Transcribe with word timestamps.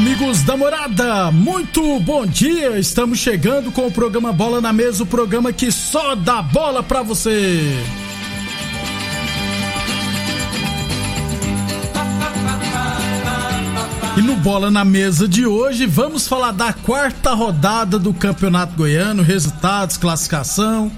Amigos 0.00 0.42
da 0.44 0.56
morada, 0.56 1.30
muito 1.30 2.00
bom 2.00 2.24
dia. 2.24 2.78
Estamos 2.78 3.18
chegando 3.18 3.70
com 3.70 3.86
o 3.86 3.92
programa 3.92 4.32
Bola 4.32 4.58
na 4.58 4.72
Mesa 4.72 5.02
o 5.02 5.06
programa 5.06 5.52
que 5.52 5.70
só 5.70 6.14
dá 6.14 6.40
bola 6.40 6.82
pra 6.82 7.02
você. 7.02 7.60
E 14.16 14.22
no 14.22 14.36
Bola 14.36 14.70
na 14.70 14.86
Mesa 14.86 15.28
de 15.28 15.44
hoje, 15.44 15.84
vamos 15.84 16.26
falar 16.26 16.52
da 16.52 16.72
quarta 16.72 17.34
rodada 17.34 17.98
do 17.98 18.14
Campeonato 18.14 18.74
Goiano, 18.74 19.22
resultados, 19.22 19.98
classificação. 19.98 20.90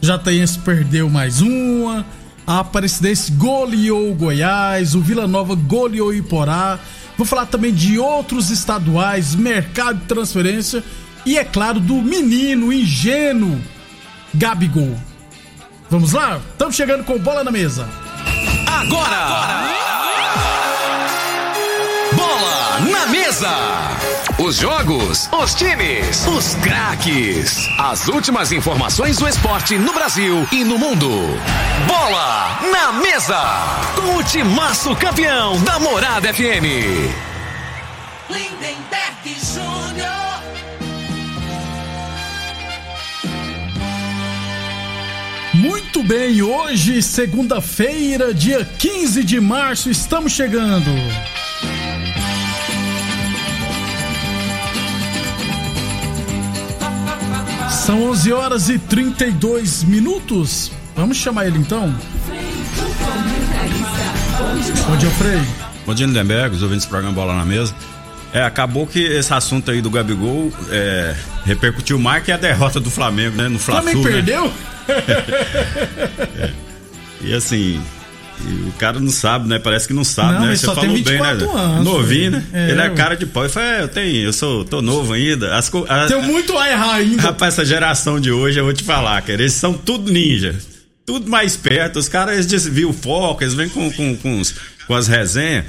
Jataense 0.00 0.60
perdeu 0.60 1.10
mais 1.10 1.42
uma. 1.42 2.06
A 2.46 2.60
Aparecidense 2.60 3.32
goleou 3.32 4.12
o 4.12 4.14
Goiás, 4.14 4.94
o 4.94 5.00
Vila 5.00 5.26
Nova 5.26 5.56
goleou 5.56 6.10
o 6.10 6.14
Iporá. 6.14 6.78
Vou 7.16 7.26
falar 7.26 7.46
também 7.46 7.72
de 7.72 7.98
outros 7.98 8.50
estaduais, 8.50 9.34
mercado 9.34 10.00
de 10.00 10.06
transferência 10.06 10.82
e, 11.24 11.38
é 11.38 11.44
claro, 11.44 11.80
do 11.80 11.94
menino 11.94 12.72
ingênuo 12.72 13.60
Gabigol. 14.34 14.96
Vamos 15.88 16.12
lá? 16.12 16.40
Estamos 16.52 16.74
chegando 16.74 17.04
com 17.04 17.18
bola 17.18 17.44
na 17.44 17.50
mesa. 17.50 17.88
Agora! 18.66 19.16
Agora! 19.16 19.74
Bola 22.14 22.80
na 22.90 23.06
mesa! 23.06 23.50
Os 24.38 24.56
jogos, 24.56 25.28
os 25.32 25.54
times, 25.54 26.26
os 26.26 26.54
craques. 26.56 27.68
As 27.78 28.08
últimas 28.08 28.50
informações 28.50 29.16
do 29.18 29.28
esporte 29.28 29.78
no 29.78 29.92
Brasil 29.92 30.46
e 30.50 30.64
no 30.64 30.76
mundo. 30.76 31.08
Bola 31.86 32.60
na 32.70 32.92
mesa! 32.92 33.40
Com 33.96 34.16
o 34.16 34.22
timaço 34.22 34.94
campeão 34.96 35.60
da 35.62 35.78
Morada 35.78 36.32
FM. 36.32 36.64
Lindenberg 38.30 39.36
Júnior. 39.42 40.24
Muito 45.54 46.02
bem, 46.02 46.42
hoje, 46.42 47.00
segunda-feira, 47.02 48.34
dia 48.34 48.64
15 48.64 49.22
de 49.24 49.40
março, 49.40 49.90
estamos 49.90 50.32
chegando. 50.32 50.90
São 57.70 58.02
11 58.10 58.32
horas 58.32 58.68
e 58.68 58.78
32 58.78 59.84
minutos. 59.84 60.72
Vamos 60.96 61.16
chamar 61.16 61.46
ele 61.46 61.58
então? 61.58 61.94
Bom 64.86 64.96
dia, 64.96 65.10
Frei. 65.10 65.40
Bom 65.86 65.94
dia, 65.94 66.06
Lindenberg, 66.06 66.54
os 66.54 66.62
ouvintes 66.62 66.86
do 66.86 66.90
programa 66.90 67.14
Bola 67.14 67.34
na 67.34 67.44
Mesa. 67.44 67.74
É, 68.32 68.42
acabou 68.42 68.86
que 68.86 69.00
esse 69.00 69.32
assunto 69.32 69.70
aí 69.70 69.80
do 69.80 69.90
Gabigol 69.90 70.52
é, 70.70 71.14
repercutiu 71.44 71.98
mais 71.98 72.24
que 72.24 72.32
a 72.32 72.36
derrota 72.36 72.80
do 72.80 72.90
Flamengo, 72.90 73.36
né? 73.36 73.48
No 73.48 73.58
Flamengo. 73.58 74.02
Flamengo 74.02 74.14
perdeu? 74.14 74.52
é. 76.38 76.50
E 77.20 77.32
assim, 77.32 77.80
e 78.40 78.68
o 78.68 78.72
cara 78.72 78.98
não 78.98 79.10
sabe, 79.10 79.48
né? 79.48 79.58
Parece 79.58 79.86
que 79.86 79.94
não 79.94 80.04
sabe, 80.04 80.34
não, 80.34 80.46
né? 80.46 80.56
Você 80.56 80.66
falou 80.66 80.82
bem, 80.84 81.02
né? 81.02 81.30
Anos, 81.30 81.84
Novinho, 81.84 82.32
né? 82.32 82.44
É, 82.52 82.70
ele 82.70 82.80
é 82.80 82.90
cara 82.90 83.16
de 83.16 83.24
pau. 83.24 83.44
Ele 83.44 83.52
fala, 83.52 83.66
é, 83.66 83.82
eu 83.82 83.88
tenho, 83.88 84.16
eu 84.16 84.32
sou, 84.32 84.64
tô 84.64 84.82
novo 84.82 85.12
ainda. 85.12 85.56
As, 85.56 85.70
a, 85.88 86.06
Tenho 86.06 86.22
muito 86.22 86.56
a 86.58 86.68
errar 86.68 86.94
ainda. 86.94 87.22
Rapaz, 87.22 87.54
essa 87.54 87.64
geração 87.64 88.20
de 88.20 88.32
hoje, 88.32 88.58
eu 88.58 88.64
vou 88.64 88.74
te 88.74 88.82
falar, 88.82 89.22
cara, 89.22 89.40
eles 89.40 89.52
são 89.52 89.72
tudo 89.72 90.10
ninja. 90.12 90.58
Tudo 91.06 91.28
mais 91.28 91.56
perto. 91.56 91.98
Os 91.98 92.08
caras, 92.08 92.34
eles 92.34 92.46
desviam 92.46 92.90
o 92.90 92.92
foco, 92.92 93.42
eles 93.42 93.54
vêm 93.54 93.68
com, 93.68 93.90
com, 93.92 94.16
com, 94.16 94.40
os, 94.40 94.54
com 94.86 94.94
as 94.94 95.06
resenhas, 95.06 95.64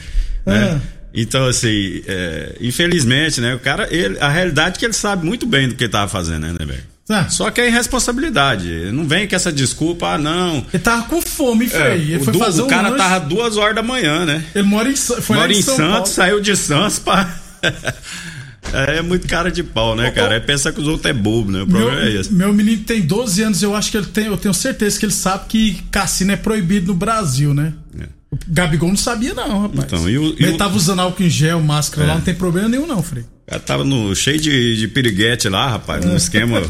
né? 0.45 0.81
É. 0.81 0.95
Então, 1.17 1.47
assim, 1.47 2.03
é, 2.07 2.57
infelizmente, 2.59 3.39
né? 3.39 3.55
O 3.55 3.59
cara, 3.59 3.87
ele, 3.89 4.17
a 4.19 4.27
realidade 4.27 4.75
é 4.75 4.79
que 4.79 4.85
ele 4.85 4.93
sabe 4.93 5.25
muito 5.25 5.45
bem 5.45 5.69
do 5.69 5.75
que 5.75 5.87
tava 5.87 6.09
fazendo, 6.09 6.47
né, 6.47 6.65
velho? 6.65 6.83
Ah. 7.07 7.29
Só 7.29 7.51
que 7.51 7.61
é 7.61 7.67
irresponsabilidade. 7.67 8.91
Não 8.91 9.07
vem 9.07 9.27
com 9.27 9.35
essa 9.35 9.51
desculpa, 9.51 10.07
ah, 10.09 10.17
não. 10.17 10.65
Ele 10.73 10.83
tava 10.83 11.03
com 11.03 11.21
fome, 11.21 11.69
Frei. 11.69 11.81
É, 11.81 11.95
ele 11.95 12.19
foi 12.23 12.33
do, 12.33 12.39
fazer 12.39 12.61
o 12.63 12.65
um 12.65 12.67
cara 12.67 12.89
lanche. 12.89 13.03
tava 13.03 13.25
duas 13.25 13.57
horas 13.57 13.75
da 13.75 13.83
manhã, 13.83 14.25
né? 14.25 14.43
Ele 14.53 14.67
mora 14.67 14.89
em, 14.89 14.95
foi 14.95 15.37
mora 15.37 15.53
em 15.53 15.61
São 15.61 15.75
Santos, 15.75 15.91
Paulo. 15.91 16.07
saiu 16.07 16.41
de 16.41 16.55
Santos 16.57 16.99
pra. 16.99 17.29
É 18.73 19.01
muito 19.01 19.27
cara 19.27 19.51
de 19.51 19.63
pau, 19.63 19.95
né, 19.95 20.11
cara? 20.11 20.35
É 20.35 20.39
pensar 20.39 20.71
que 20.71 20.81
os 20.81 20.87
outros 20.87 21.05
é 21.05 21.13
bobo, 21.13 21.51
né? 21.51 21.63
O 21.63 21.67
problema 21.67 21.95
meu, 21.95 22.03
é 22.03 22.11
esse. 22.13 22.33
Meu 22.33 22.53
menino 22.53 22.83
tem 22.83 23.01
12 23.01 23.43
anos, 23.43 23.63
eu 23.63 23.75
acho 23.75 23.91
que 23.91 23.97
ele 23.97 24.07
tem, 24.07 24.25
eu 24.25 24.37
tenho 24.37 24.53
certeza 24.53 24.99
que 24.99 25.05
ele 25.05 25.13
sabe 25.13 25.45
que 25.47 25.83
cassino 25.91 26.31
é 26.31 26.35
proibido 26.35 26.87
no 26.87 26.93
Brasil, 26.93 27.53
né? 27.53 27.73
É. 27.99 28.03
O 28.31 28.37
Gabigol 28.47 28.89
não 28.89 28.97
sabia, 28.97 29.33
não, 29.33 29.61
rapaz. 29.63 29.85
Então, 29.85 30.09
e 30.09 30.17
o, 30.17 30.35
ele 30.37 30.57
tava 30.57 30.75
usando 30.75 30.99
álcool 30.99 31.23
em 31.23 31.29
gel, 31.29 31.61
máscara 31.61 32.05
é. 32.05 32.07
lá, 32.09 32.15
não 32.15 32.21
tem 32.21 32.35
problema 32.35 32.67
nenhum, 32.67 32.85
não, 32.85 33.01
Frei. 33.01 33.23
O 33.23 33.49
cara 33.49 33.61
tava 33.61 33.83
no, 33.83 34.13
cheio 34.15 34.39
de, 34.39 34.77
de 34.77 34.87
piriguete 34.87 35.47
lá, 35.47 35.69
rapaz, 35.69 36.03
no 36.03 36.15
esquema. 36.15 36.61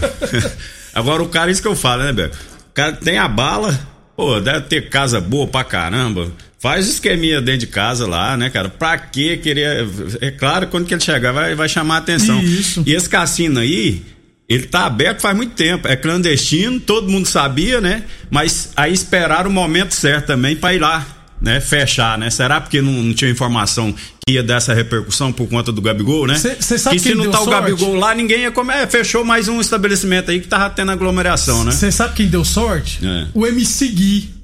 Agora 0.94 1.24
o 1.24 1.30
cara, 1.30 1.50
isso 1.50 1.62
que 1.62 1.68
eu 1.68 1.76
falo, 1.76 2.04
né, 2.04 2.14
Beto? 2.14 2.38
O 2.70 2.74
cara 2.74 2.94
tem 2.94 3.18
a 3.18 3.28
bala, 3.28 3.78
pô, 4.16 4.40
deve 4.40 4.62
ter 4.62 4.90
casa 4.90 5.20
boa 5.20 5.48
pra 5.48 5.64
caramba. 5.64 6.32
Faz 6.60 6.88
esqueminha 6.88 7.42
dentro 7.42 7.62
de 7.62 7.68
casa 7.68 8.08
lá, 8.08 8.36
né, 8.36 8.50
cara? 8.50 8.70
Pra 8.70 8.98
que 8.98 9.38
querer. 9.38 9.88
É 10.22 10.32
claro, 10.32 10.68
quando 10.68 10.86
que 10.86 10.94
ele 10.94 11.02
chegar, 11.02 11.32
vai, 11.32 11.54
vai 11.54 11.70
chamar 11.70 11.96
a 11.96 11.98
atenção. 12.00 12.42
Isso. 12.42 12.84
E 12.86 12.94
esse 12.94 13.08
cassino 13.08 13.60
aí, 13.60 14.02
ele 14.48 14.64
tá 14.64 14.86
aberto 14.86 15.22
faz 15.22 15.36
muito 15.36 15.54
tempo. 15.54 15.88
É 15.88 15.96
clandestino, 15.96 16.80
todo 16.80 17.10
mundo 17.10 17.28
sabia, 17.28 17.82
né? 17.82 18.04
Mas 18.30 18.72
aí 18.76 18.94
esperaram 18.94 19.50
o 19.50 19.54
momento 19.54 19.94
certo 19.94 20.28
também 20.28 20.56
pra 20.56 20.74
ir 20.74 20.80
lá 20.80 21.06
né, 21.42 21.60
fechar, 21.60 22.18
né? 22.18 22.30
Será 22.30 22.62
porque 22.62 22.82
não, 22.82 22.92
não, 22.92 23.14
tinha 23.14 23.30
informação 23.30 23.94
que 24.26 24.34
ia 24.34 24.44
dar 24.44 24.56
essa 24.56 24.74
repercussão 24.74 25.32
por 25.32 25.48
conta 25.48 25.72
do 25.72 25.82
Gabigol, 25.82 26.26
né? 26.28 26.36
Cê, 26.38 26.78
sabe 26.78 26.98
que 26.98 27.10
se 27.10 27.16
não 27.16 27.30
tá 27.30 27.38
sorte? 27.40 27.50
o 27.50 27.52
Gabigol 27.52 27.96
lá, 27.96 28.16
ninguém 28.16 28.42
ia 28.42 28.52
comer. 28.52 28.78
É, 28.78 28.88
fechou 28.88 29.24
mais 29.24 29.48
um 29.48 29.60
estabelecimento 29.60 30.32
aí 30.32 30.40
que 30.40 30.48
tava 30.48 30.70
tendo 30.70 30.92
aglomeração, 30.92 31.64
né? 31.64 31.72
Você 31.72 31.92
sabe 31.92 32.16
quem 32.16 32.28
deu 32.28 32.44
sorte? 32.44 33.00
É. 33.06 33.28
O 33.34 33.46
MC 33.46 33.88
Gui. 33.90 34.35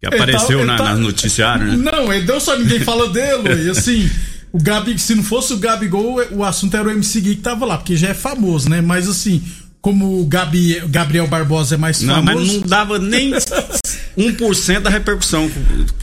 Que 0.00 0.06
apareceu 0.06 0.60
tá, 0.60 0.64
na, 0.64 0.76
tá... 0.76 0.94
noticiário, 0.94 1.66
né? 1.66 1.90
Não, 1.92 2.12
ele 2.12 2.24
deu 2.24 2.40
só 2.40 2.56
ninguém 2.56 2.80
fala 2.80 3.08
dele, 3.08 3.66
e 3.66 3.70
assim. 3.70 4.08
O 4.50 4.58
Gabi, 4.58 4.98
se 4.98 5.14
não 5.14 5.22
fosse 5.22 5.52
o 5.52 5.58
Gabigol, 5.58 6.22
o 6.30 6.42
assunto 6.42 6.74
era 6.74 6.88
o 6.88 6.90
MC 6.90 7.20
Gui 7.20 7.36
que 7.36 7.42
tava 7.42 7.66
lá, 7.66 7.76
porque 7.76 7.96
já 7.96 8.08
é 8.08 8.14
famoso, 8.14 8.70
né? 8.70 8.80
Mas 8.80 9.06
assim, 9.06 9.42
como 9.80 10.20
o 10.20 10.24
Gabi, 10.24 10.80
Gabriel 10.88 11.26
Barbosa 11.26 11.74
é 11.74 11.78
mais 11.78 12.02
famoso. 12.02 12.24
Não, 12.24 12.34
mas 12.34 12.54
não 12.54 12.60
dava 12.62 12.98
nem 12.98 13.32
1% 14.16 14.80
da 14.80 14.90
repercussão 14.90 15.50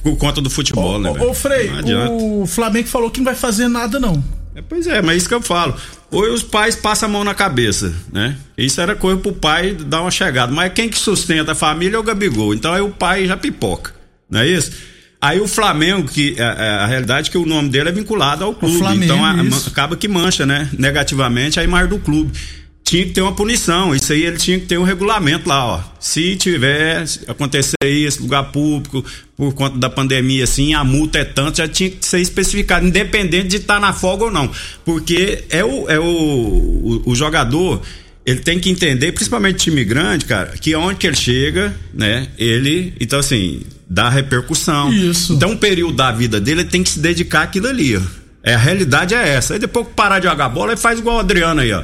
por 0.04 0.16
conta 0.18 0.42
do 0.42 0.50
futebol, 0.50 0.96
ô, 0.96 1.00
né? 1.00 1.10
Ô, 1.10 1.34
Frei, 1.34 1.72
o 2.10 2.46
Flamengo 2.46 2.88
falou 2.88 3.10
que 3.10 3.20
não 3.20 3.26
vai 3.26 3.36
fazer 3.36 3.68
nada, 3.68 4.00
não. 4.00 4.24
É, 4.56 4.62
pois 4.62 4.88
é, 4.88 5.02
mas 5.02 5.16
é 5.16 5.18
isso 5.18 5.28
que 5.28 5.36
eu 5.36 5.42
falo. 5.42 5.76
Ou 6.10 6.24
os 6.34 6.42
pais 6.42 6.76
passam 6.76 7.10
a 7.10 7.12
mão 7.12 7.24
na 7.24 7.34
cabeça, 7.34 7.94
né? 8.12 8.38
Isso 8.58 8.80
era 8.80 8.96
coisa 8.96 9.20
pro 9.20 9.34
pai 9.34 9.74
dar 9.74 10.02
uma 10.02 10.12
chegada. 10.12 10.52
Mas 10.52 10.72
quem 10.74 10.88
que 10.88 10.98
sustenta 10.98 11.52
a 11.52 11.56
família 11.56 11.98
é 11.98 12.00
o 12.00 12.04
Gabigol. 12.04 12.54
Então 12.54 12.74
aí 12.74 12.82
o 12.82 12.90
pai 12.90 13.28
já 13.28 13.36
pipoca, 13.36 13.94
não 14.30 14.40
é 14.40 14.48
isso? 14.48 14.72
Aí 15.22 15.42
o 15.42 15.48
Flamengo, 15.48 16.08
que 16.08 16.40
a, 16.40 16.44
é, 16.44 16.68
é, 16.68 16.70
a, 16.76 16.86
realidade 16.86 17.30
é 17.30 17.32
que 17.32 17.38
o 17.38 17.46
nome 17.46 17.70
dele 17.70 17.90
é 17.90 17.92
vinculado 17.92 18.44
ao 18.44 18.54
clube. 18.54 18.78
Flamengo, 18.78 19.04
então 19.04 19.26
a, 19.26 19.32
a, 19.32 19.68
acaba 19.68 19.98
que 19.98 20.08
mancha, 20.08 20.46
né? 20.46 20.70
Negativamente 20.78 21.60
a 21.60 21.64
imagem 21.64 21.90
do 21.90 22.00
clube 22.00 22.32
tinha 22.86 23.04
que 23.04 23.12
ter 23.12 23.22
uma 23.22 23.34
punição. 23.34 23.96
Isso 23.96 24.14
aí 24.14 24.24
ele 24.24 24.38
tinha 24.38 24.60
que 24.60 24.68
ter 24.68 24.78
um 24.78 24.84
regulamento 24.84 25.50
lá, 25.50 25.66
ó. 25.66 25.84
Se 26.00 26.36
tiver 26.36 27.04
acontecer 27.28 27.76
isso, 27.84 28.22
lugar 28.22 28.52
público, 28.52 29.04
por 29.36 29.54
conta 29.54 29.78
da 29.78 29.90
pandemia, 29.90 30.44
assim, 30.44 30.76
a 30.76 30.84
multa 30.84 31.18
é 31.18 31.26
tanto, 31.26 31.58
já 31.58 31.68
tinha 31.68 31.90
que 31.90 32.06
ser 32.06 32.22
especificado, 32.22 32.86
independente 32.86 33.48
de 33.48 33.56
estar 33.58 33.76
tá 33.76 33.80
na 33.80 33.92
folga 33.92 34.26
ou 34.26 34.32
não. 34.32 34.50
Porque 34.86 35.44
é 35.50 35.66
o, 35.66 35.90
é 35.90 36.00
o, 36.00 36.04
o, 36.06 37.02
o 37.08 37.16
jogador 37.16 37.82
ele 38.24 38.40
tem 38.40 38.60
que 38.60 38.70
entender, 38.70 39.12
principalmente 39.12 39.58
time 39.58 39.84
grande, 39.84 40.26
cara, 40.26 40.54
que 40.60 40.76
onde 40.76 40.98
que 40.98 41.06
ele 41.06 41.16
chega, 41.16 41.76
né? 41.94 42.28
Ele, 42.38 42.94
então 43.00 43.20
assim, 43.20 43.62
dá 43.88 44.10
repercussão. 44.10 44.92
Isso. 44.92 45.34
Então, 45.34 45.52
um 45.52 45.58
período 45.58 45.96
da 45.96 46.12
vida 46.12 46.40
dele, 46.40 46.62
ele 46.62 46.70
tem 46.70 46.82
que 46.82 46.90
se 46.90 47.00
dedicar 47.00 47.44
àquilo 47.44 47.68
ali, 47.68 47.98
ó. 47.98 48.02
É, 48.44 48.54
a 48.54 48.60
realidade 48.60 49.16
é 49.16 49.28
essa. 49.28 49.54
Aí 49.54 49.60
depois 49.60 49.88
que 49.88 49.94
parar 49.94 50.20
de 50.20 50.28
jogar 50.28 50.50
bola, 50.50 50.74
ele 50.74 50.82
faz 50.82 51.00
igual 51.00 51.18
o 51.18 51.20
Adriano 51.20 51.62
aí, 51.62 51.72
ó 51.72 51.84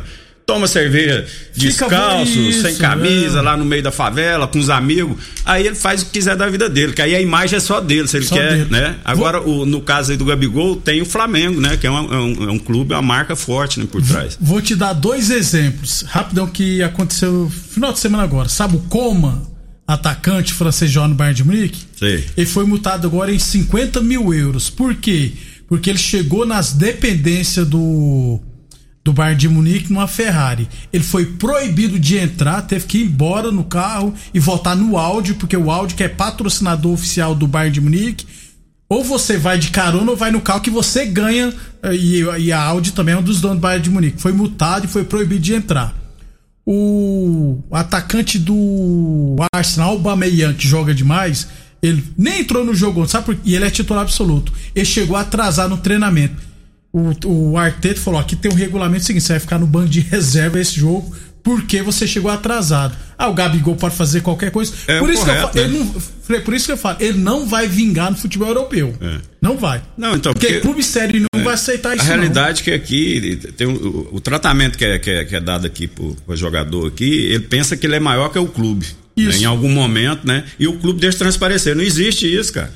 toma 0.51 0.67
cerveja 0.67 1.25
descalço, 1.55 2.37
isso, 2.37 2.61
sem 2.61 2.75
camisa, 2.75 3.39
é. 3.39 3.41
lá 3.41 3.55
no 3.55 3.63
meio 3.63 3.81
da 3.81 3.91
favela, 3.91 4.47
com 4.47 4.59
os 4.59 4.69
amigos. 4.69 5.17
Aí 5.45 5.65
ele 5.65 5.75
faz 5.75 6.01
o 6.01 6.05
que 6.05 6.11
quiser 6.11 6.35
da 6.35 6.47
vida 6.47 6.69
dele, 6.69 6.91
que 6.91 7.01
aí 7.01 7.15
a 7.15 7.21
imagem 7.21 7.57
é 7.57 7.59
só 7.59 7.79
dele, 7.79 8.07
se 8.07 8.17
ele 8.17 8.25
só 8.25 8.35
quer, 8.35 8.57
dele. 8.57 8.67
né? 8.69 8.95
Agora, 9.05 9.39
Vou... 9.39 9.61
o, 9.61 9.65
no 9.65 9.81
caso 9.81 10.11
aí 10.11 10.17
do 10.17 10.25
Gabigol, 10.25 10.75
tem 10.75 11.01
o 11.01 11.05
Flamengo, 11.05 11.61
né? 11.61 11.77
Que 11.77 11.87
é, 11.87 11.89
uma, 11.89 12.13
é 12.13 12.19
um, 12.19 12.49
é 12.49 12.51
um 12.51 12.59
clube, 12.59 12.93
uma 12.93 13.01
marca 13.01 13.35
forte, 13.35 13.79
né, 13.79 13.87
por 13.89 14.01
trás. 14.01 14.37
Vou 14.39 14.61
te 14.61 14.75
dar 14.75 14.93
dois 14.93 15.29
exemplos, 15.29 16.03
rapidão, 16.07 16.47
que 16.47 16.83
aconteceu 16.83 17.31
no 17.31 17.49
final 17.49 17.93
de 17.93 17.99
semana 17.99 18.23
agora. 18.23 18.49
Sabe 18.49 18.75
o 18.75 18.79
Coma, 18.79 19.43
atacante 19.87 20.53
francês 20.53 20.91
João 20.91 21.13
Bayern 21.13 21.35
de 21.35 21.43
Munique? 21.45 21.79
Sim. 21.97 22.23
Ele 22.35 22.47
foi 22.47 22.65
multado 22.65 23.07
agora 23.07 23.31
em 23.31 23.39
50 23.39 24.01
mil 24.01 24.33
euros. 24.33 24.69
Por 24.69 24.95
quê? 24.95 25.31
Porque 25.67 25.89
ele 25.89 25.99
chegou 25.99 26.45
nas 26.45 26.73
dependências 26.73 27.65
do 27.65 28.41
do 29.03 29.11
Bayern 29.11 29.39
de 29.39 29.49
Munique 29.49 29.91
numa 29.91 30.07
Ferrari. 30.07 30.67
Ele 30.93 31.03
foi 31.03 31.25
proibido 31.25 31.99
de 31.99 32.17
entrar, 32.17 32.61
teve 32.61 32.85
que 32.85 32.99
ir 32.99 33.05
embora 33.05 33.51
no 33.51 33.63
carro 33.63 34.13
e 34.33 34.39
voltar 34.39 34.75
no 34.75 34.97
áudio, 34.97 35.35
porque 35.35 35.57
o 35.57 35.71
áudio 35.71 35.97
que 35.97 36.03
é 36.03 36.09
patrocinador 36.09 36.93
oficial 36.93 37.33
do 37.33 37.47
Bayern 37.47 37.73
de 37.73 37.81
Munique, 37.81 38.27
ou 38.87 39.03
você 39.03 39.37
vai 39.37 39.57
de 39.57 39.69
carona 39.69 40.11
ou 40.11 40.17
vai 40.17 40.31
no 40.31 40.41
carro 40.41 40.61
que 40.61 40.69
você 40.69 41.05
ganha, 41.05 41.53
eh, 41.81 41.95
e, 41.95 42.19
e 42.39 42.51
a 42.51 42.61
Audi 42.61 42.91
também 42.91 43.15
é 43.15 43.17
um 43.17 43.23
dos 43.23 43.39
donos 43.39 43.57
do 43.57 43.61
Bayern 43.61 43.83
de 43.83 43.89
Munique. 43.89 44.21
Foi 44.21 44.33
multado 44.33 44.85
e 44.85 44.89
foi 44.89 45.05
proibido 45.05 45.41
de 45.41 45.53
entrar. 45.53 45.95
O 46.65 47.63
atacante 47.71 48.37
do 48.37 49.35
Arsenal, 49.51 49.95
o 49.95 49.99
Bameyang, 49.99 50.53
que 50.53 50.67
joga 50.67 50.93
demais, 50.93 51.47
ele 51.81 52.03
nem 52.17 52.41
entrou 52.41 52.63
no 52.63 52.75
jogo, 52.75 53.07
sabe 53.07 53.25
por? 53.25 53.37
E 53.43 53.55
ele 53.55 53.65
é 53.65 53.71
titular 53.71 54.03
absoluto. 54.03 54.53
Ele 54.75 54.85
chegou 54.85 55.15
a 55.15 55.21
atrasar 55.21 55.67
no 55.67 55.77
treinamento 55.77 56.50
o, 56.93 57.51
o 57.51 57.57
Arteta 57.57 57.99
falou: 57.99 58.19
aqui 58.19 58.35
tem 58.35 58.51
um 58.51 58.55
regulamento 58.55 59.05
seguinte, 59.05 59.23
você 59.23 59.33
vai 59.33 59.39
ficar 59.39 59.59
no 59.59 59.67
banco 59.67 59.89
de 59.89 59.99
reserva 60.01 60.59
esse 60.59 60.79
jogo 60.79 61.15
porque 61.43 61.81
você 61.81 62.07
chegou 62.07 62.29
atrasado. 62.29 62.95
Ah, 63.17 63.27
o 63.27 63.33
Gabigol 63.33 63.75
pode 63.75 63.95
fazer 63.95 64.21
qualquer 64.21 64.51
coisa. 64.51 64.73
É 64.87 64.99
por, 64.99 65.09
isso 65.09 65.25
correto, 65.25 65.49
que 65.49 65.59
eu, 65.59 65.67
né? 65.67 65.79
não, 65.79 66.41
por 66.41 66.53
isso 66.53 66.65
que 66.65 66.71
eu 66.71 66.77
falo, 66.77 66.97
ele 66.99 67.17
não 67.17 67.47
vai 67.47 67.67
vingar 67.67 68.11
no 68.11 68.17
futebol 68.17 68.47
europeu. 68.47 68.95
É. 69.01 69.17
Não 69.41 69.57
vai. 69.57 69.81
Não, 69.97 70.15
então, 70.15 70.33
porque, 70.33 70.47
porque 70.47 70.61
clube 70.61 70.83
sério 70.83 71.19
não 71.33 71.41
é, 71.41 71.43
vai 71.43 71.53
aceitar 71.53 71.95
isso. 71.95 72.05
A 72.05 72.07
realidade 72.07 72.61
não. 72.61 72.73
é 72.73 72.77
que 72.77 72.83
aqui 72.83 73.39
tem 73.57 73.67
o, 73.67 74.09
o 74.11 74.19
tratamento 74.19 74.77
que 74.77 74.85
é, 74.85 74.99
que 74.99 75.09
é, 75.09 75.25
que 75.25 75.35
é 75.35 75.39
dado 75.39 75.65
aqui 75.65 75.87
pro, 75.87 76.15
pro 76.25 76.35
jogador 76.35 76.87
aqui, 76.87 77.25
ele 77.31 77.41
pensa 77.41 77.75
que 77.75 77.85
ele 77.85 77.95
é 77.95 77.99
maior 77.99 78.29
que 78.29 78.39
o 78.39 78.47
clube. 78.47 78.85
Né? 79.17 79.37
Em 79.37 79.45
algum 79.45 79.69
momento, 79.69 80.25
né? 80.25 80.45
E 80.57 80.67
o 80.67 80.79
clube 80.79 80.99
deixa 80.99 81.17
transparecer. 81.17 81.75
Não 81.75 81.83
existe 81.83 82.33
isso, 82.33 82.53
cara. 82.53 82.73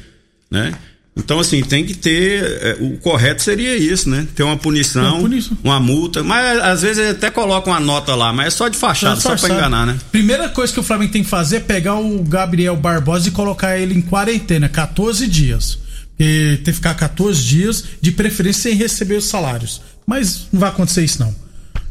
Né? 0.52 0.74
Então, 1.18 1.40
assim, 1.40 1.62
tem 1.64 1.86
que 1.86 1.94
ter. 1.94 2.44
É, 2.62 2.78
o 2.80 2.98
correto 2.98 3.42
seria 3.42 3.76
isso, 3.78 4.10
né? 4.10 4.28
Ter 4.36 4.44
uma 4.44 4.58
punição, 4.58 5.22
uma, 5.22 5.40
uma 5.64 5.80
multa. 5.80 6.22
Mas 6.22 6.60
às 6.60 6.82
vezes 6.82 7.10
até 7.10 7.32
coloca 7.32 7.70
uma 7.70 7.80
nota 7.80 8.14
lá, 8.14 8.34
mas 8.34 8.48
é 8.48 8.50
só 8.50 8.68
de 8.68 8.78
fachada, 8.78 9.20
só, 9.20 9.36
só 9.36 9.48
pra 9.48 9.56
enganar, 9.56 9.86
né? 9.86 9.98
Primeira 10.12 10.50
coisa 10.50 10.74
que 10.74 10.80
o 10.80 10.84
Flamengo 10.84 11.14
tem 11.14 11.24
que 11.24 11.30
fazer 11.30 11.58
é 11.58 11.60
pegar 11.62 11.96
o 11.96 12.22
Gabriel 12.22 12.76
Barbosa 12.76 13.30
e 13.30 13.32
colocar 13.32 13.78
ele 13.78 13.94
em 13.94 14.02
quarentena, 14.02 14.68
14 14.68 15.26
dias. 15.28 15.80
Porque 16.18 16.60
tem 16.64 16.66
que 16.66 16.74
ficar 16.74 16.94
14 16.94 17.42
dias, 17.42 17.84
de 18.02 18.12
preferência 18.12 18.64
sem 18.64 18.74
receber 18.74 19.16
os 19.16 19.26
salários. 19.26 19.82
Mas 20.06 20.48
não 20.52 20.60
vai 20.60 20.70
acontecer 20.70 21.04
isso, 21.04 21.20
não. 21.20 21.45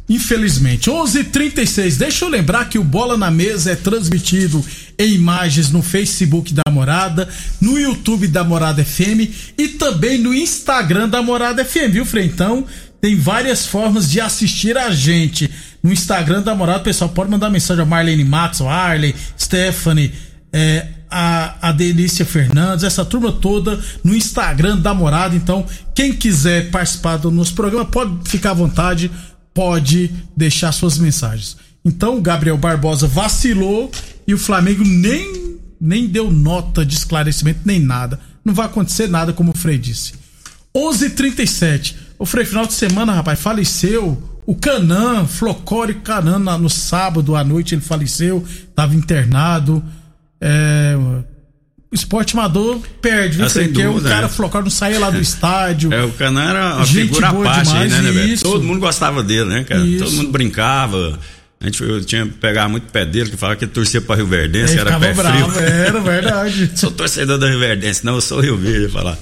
Infelizmente. 0.09 0.91
11:36. 0.91 1.97
Deixa 1.97 2.25
eu 2.25 2.29
lembrar 2.29 2.69
que 2.69 2.79
o 2.79 2.85
Bola 2.85 3.17
na 3.17 3.31
Mesa 3.31 3.73
é 3.73 3.77
transmitido 3.77 4.65
em 4.99 5.15
imagens 5.15 5.71
no 5.71 5.83
Facebook 5.83 6.53
da 6.53 6.71
Morada, 6.71 7.29
no 7.61 7.79
YouTube 7.79 8.29
da 8.29 8.45
Morada 8.45 8.85
FM 8.85 9.31
e 9.56 9.69
também 9.69 10.19
no 10.19 10.35
Instagram 10.35 11.09
da 11.09 11.23
Morada 11.23 11.65
FM, 11.65 11.93
viu, 11.93 12.05
Frentão? 12.05 12.67
Tem 13.01 13.17
várias 13.17 13.67
formas 13.67 14.11
de 14.11 14.21
assistir 14.21 14.77
a 14.77 14.91
gente. 14.91 15.51
No 15.83 15.93
Instagram 15.93 16.43
da 16.43 16.55
Morada, 16.55 16.81
o 16.81 16.85
pessoal 16.85 17.11
pode 17.11 17.31
mandar 17.31 17.51
mensagem 17.51 17.83
a 17.83 17.87
Marlene 17.87 18.25
Max, 18.25 18.61
o 18.61 18.69
Arley, 18.69 19.15
Stephanie, 19.39 20.12
é, 20.53 20.87
a, 21.11 21.69
a 21.69 21.73
Delícia 21.73 22.25
Fernandes, 22.25 22.85
essa 22.85 23.05
turma 23.05 23.31
toda 23.31 23.79
no 24.03 24.15
Instagram 24.15 24.79
da 24.79 24.95
Morada. 24.95 25.37
Então, 25.37 25.67
quem 25.95 26.12
quiser 26.12 26.71
participar 26.71 27.19
do 27.19 27.31
nosso 27.31 27.55
programa, 27.55 27.85
pode 27.85 28.29
ficar 28.29 28.53
à 28.53 28.55
vontade 28.55 29.11
pode 29.55 30.11
deixar 30.37 30.73
suas 30.73 30.99
mensagens. 30.99 31.56
Então, 31.85 32.21
Gabriel 32.21 32.59
Barbosa 32.59 33.06
vacilou 33.06 33.91
e 34.27 34.35
o 34.35 34.39
Flamengo 34.39 34.83
nem, 34.85 35.59
nem 35.81 36.09
deu 36.09 36.31
nota 36.31 36.85
de 36.85 36.95
esclarecimento, 36.95 37.61
nem 37.65 37.79
nada. 37.79 38.19
Não 38.45 38.53
vai 38.53 38.67
acontecer 38.67 39.09
nada, 39.09 39.33
como 39.33 39.53
o 39.53 39.56
Frei 39.56 39.79
disse. 39.79 40.15
11:37. 40.75 41.05
h 41.05 41.15
37 41.15 41.97
O 42.19 42.27
Frei, 42.27 42.45
final 42.45 42.67
de 42.67 42.73
semana, 42.73 43.12
rapaz, 43.12 43.39
faleceu. 43.39 44.21
O 44.47 44.55
Canan, 44.55 45.27
Flocore 45.27 45.95
Canan, 45.95 46.59
no 46.59 46.69
sábado 46.69 47.35
à 47.35 47.43
noite 47.43 47.75
ele 47.75 47.81
faleceu, 47.81 48.45
estava 48.69 48.95
internado. 48.95 49.83
É, 50.41 50.95
o 51.94 51.96
esporte 51.96 52.35
amador 52.35 52.81
perde, 53.00 53.37
viu? 53.37 53.46
Porque 53.46 53.69
dúvida, 53.69 54.08
o 54.08 54.11
cara 54.11 54.26
é. 54.26 54.62
não 54.62 54.70
saía 54.70 54.99
lá 54.99 55.11
do 55.11 55.20
estádio. 55.23 55.94
É, 55.94 56.02
o 56.02 56.11
Canan 56.11 56.50
era 56.50 56.76
uma 56.76 56.87
figura 56.87 57.32
parte, 57.32 57.69
demais, 57.69 57.93
né, 57.93 58.02
né, 58.02 58.37
Todo 58.43 58.64
mundo 58.64 58.81
gostava 58.81 59.23
dele, 59.23 59.44
né, 59.44 59.64
cara? 59.64 59.81
Isso. 59.81 60.05
Todo 60.05 60.12
mundo 60.12 60.32
brincava. 60.32 61.19
A 61.61 61.67
gente 61.67 61.81
eu 61.82 62.05
tinha 62.05 62.26
pegar 62.26 62.69
muito 62.69 62.91
pé 62.91 63.06
dele, 63.06 63.31
que 63.31 63.37
falava 63.37 63.56
que 63.56 63.64
ele 63.64 63.70
torcia 63.70 64.00
pra 64.00 64.17
Rio 64.17 64.26
Verdense, 64.26 64.76
era 64.76 64.99
pé 64.99 65.14
bravo, 65.14 65.50
frio. 65.52 65.67
Era 65.67 66.00
verdade. 66.00 66.70
sou 66.75 66.91
torcedor 66.91 67.38
da 67.38 67.49
Rio 67.49 67.61
Verdense, 67.61 68.05
não, 68.05 68.17
eu 68.17 68.20
sou 68.20 68.41
Rio 68.41 68.56
Verde, 68.56 68.88
falar. 68.88 69.17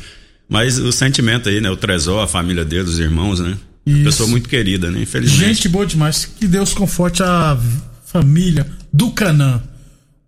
Mas 0.48 0.78
o 0.78 0.90
sentimento 0.90 1.50
aí, 1.50 1.60
né? 1.60 1.70
O 1.70 1.76
Tresor, 1.76 2.22
a 2.22 2.26
família 2.26 2.64
dele, 2.64 2.84
os 2.84 2.98
irmãos, 2.98 3.38
né? 3.38 3.54
Isso. 3.86 4.04
Pessoa 4.04 4.28
muito 4.28 4.48
querida, 4.48 4.90
né? 4.90 5.02
Infelizmente. 5.02 5.54
Gente 5.54 5.68
boa 5.68 5.84
demais. 5.84 6.24
Que 6.24 6.46
Deus 6.48 6.72
conforte 6.72 7.22
a 7.22 7.58
família 8.06 8.66
do 8.92 9.10
Canan. 9.10 9.62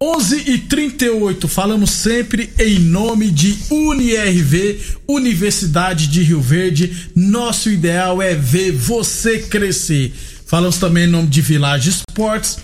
11 0.07 0.51
e 0.51 0.59
38 0.59 1.49
falamos 1.49 1.91
sempre 1.91 2.53
em 2.59 2.79
nome 2.79 3.31
de 3.31 3.57
UniRV, 3.71 4.79
Universidade 5.09 6.09
de 6.09 6.23
Rio 6.23 6.43
Verde. 6.43 7.09
Nosso 7.17 7.71
ideal 7.71 8.21
é 8.21 8.35
ver 8.35 8.71
você 8.73 9.39
crescer. 9.39 10.13
Falamos 10.45 10.77
também 10.77 11.05
em 11.05 11.11
nome 11.11 11.29
de 11.29 11.41
Village 11.41 11.89
Esportes. 11.89 12.59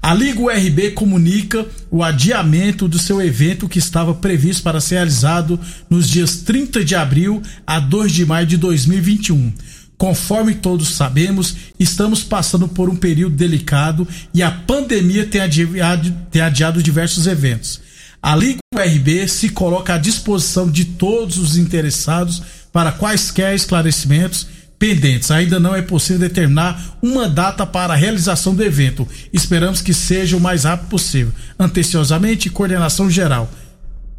A 0.00 0.14
Liga 0.14 0.40
URB 0.40 0.92
comunica 0.92 1.66
o 1.90 2.00
adiamento 2.04 2.86
do 2.86 2.98
seu 2.98 3.20
evento 3.20 3.68
que 3.68 3.80
estava 3.80 4.14
previsto 4.14 4.62
para 4.62 4.80
ser 4.80 4.96
realizado 4.96 5.58
nos 5.90 6.08
dias 6.08 6.36
30 6.36 6.84
de 6.84 6.94
abril 6.94 7.42
a 7.66 7.80
2 7.80 8.12
de 8.12 8.24
maio 8.24 8.46
de 8.46 8.56
2021. 8.56 9.52
Conforme 9.96 10.54
todos 10.54 10.94
sabemos, 10.94 11.54
estamos 11.78 12.22
passando 12.22 12.66
por 12.68 12.88
um 12.88 12.96
período 12.96 13.36
delicado 13.36 14.06
e 14.32 14.42
a 14.42 14.50
pandemia 14.50 15.26
tem 15.26 15.40
adiado, 15.40 16.14
tem 16.30 16.42
adiado 16.42 16.82
diversos 16.82 17.26
eventos. 17.26 17.80
A 18.20 18.34
Liga 18.34 18.58
URB 18.74 19.28
se 19.28 19.50
coloca 19.50 19.94
à 19.94 19.98
disposição 19.98 20.70
de 20.70 20.84
todos 20.84 21.38
os 21.38 21.56
interessados 21.56 22.42
para 22.72 22.90
quaisquer 22.90 23.54
esclarecimentos 23.54 24.46
pendentes. 24.78 25.30
Ainda 25.30 25.60
não 25.60 25.74
é 25.74 25.82
possível 25.82 26.26
determinar 26.26 26.98
uma 27.00 27.28
data 27.28 27.64
para 27.64 27.92
a 27.92 27.96
realização 27.96 28.54
do 28.54 28.64
evento. 28.64 29.06
Esperamos 29.32 29.80
que 29.80 29.94
seja 29.94 30.36
o 30.36 30.40
mais 30.40 30.64
rápido 30.64 30.88
possível. 30.88 31.32
Anteciosamente, 31.58 32.50
coordenação 32.50 33.10
geral. 33.10 33.50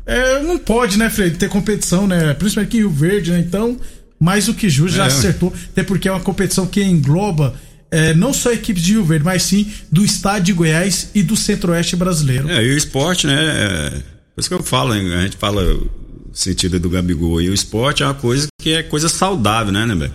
É, 0.05 0.39
não 0.43 0.57
pode, 0.57 0.97
né, 0.97 1.09
Fred, 1.09 1.37
ter 1.37 1.49
competição, 1.49 2.05
né? 2.07 2.33
Principalmente 2.35 2.69
aqui 2.69 2.77
em 2.77 2.81
Rio 2.81 2.91
Verde, 2.91 3.31
né? 3.31 3.39
Então, 3.39 3.77
mais 4.19 4.45
do 4.45 4.53
que 4.53 4.69
justo, 4.69 4.95
já 4.97 5.03
é. 5.03 5.07
acertou, 5.07 5.53
até 5.71 5.83
porque 5.83 6.07
é 6.07 6.11
uma 6.11 6.21
competição 6.21 6.65
que 6.65 6.81
engloba 6.81 7.55
é, 7.91 8.13
não 8.13 8.33
só 8.33 8.51
equipes 8.51 8.83
de 8.83 8.93
Rio 8.93 9.05
Verde, 9.05 9.23
mas 9.23 9.43
sim 9.43 9.71
do 9.91 10.03
estado 10.03 10.43
de 10.43 10.53
Goiás 10.53 11.11
e 11.13 11.21
do 11.23 11.35
centro-oeste 11.35 11.95
brasileiro. 11.95 12.49
É, 12.49 12.63
e 12.63 12.73
o 12.73 12.77
esporte, 12.77 13.27
né? 13.27 13.35
É, 13.35 13.89
por 14.33 14.41
isso 14.41 14.49
que 14.49 14.55
eu 14.55 14.63
falo, 14.63 14.93
a 14.93 15.21
gente 15.21 15.37
fala 15.37 15.63
o 15.63 15.89
sentido 16.33 16.79
do 16.79 16.89
Gabigol. 16.89 17.41
E 17.41 17.49
o 17.49 17.53
esporte 17.53 18.03
é 18.03 18.05
uma 18.05 18.13
coisa 18.13 18.47
que 18.61 18.71
é 18.71 18.83
coisa 18.83 19.07
saudável, 19.07 19.71
né, 19.71 19.85
né, 19.85 20.11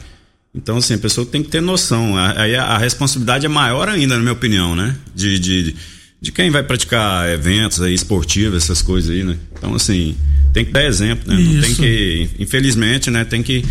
Então, 0.55 0.77
assim, 0.77 0.95
a 0.95 0.99
pessoa 0.99 1.27
tem 1.27 1.43
que 1.43 1.49
ter 1.49 1.63
noção. 1.63 2.17
Aí 2.17 2.55
a, 2.55 2.65
a, 2.65 2.79
responsabilidade 2.79 3.47
é 3.47 3.49
maior 3.49 3.89
ainda, 3.89 4.15
na 4.15 4.21
minha 4.21 4.33
opinião, 4.33 4.77
né? 4.77 4.95
De, 5.15 5.39
de, 5.39 5.75
de 6.21 6.33
quem 6.33 6.51
vai 6.51 6.63
praticar 6.63 7.31
eventos 7.31 7.81
aí, 7.81 7.95
esportivos, 7.95 8.65
essas 8.65 8.83
coisas 8.83 9.11
aí, 9.11 9.25
né? 9.25 9.39
Então, 9.57 9.75
assim, 9.75 10.15
tem 10.53 10.65
que 10.65 10.73
dar 10.73 10.85
exemplo, 10.85 11.33
né? 11.33 11.41
Isso. 11.41 11.55
Não 11.55 11.63
tem 11.63 11.75
que, 11.75 12.31
infelizmente, 12.39 13.11
né? 13.11 13.25
Tem 13.25 13.43
que 13.43 13.65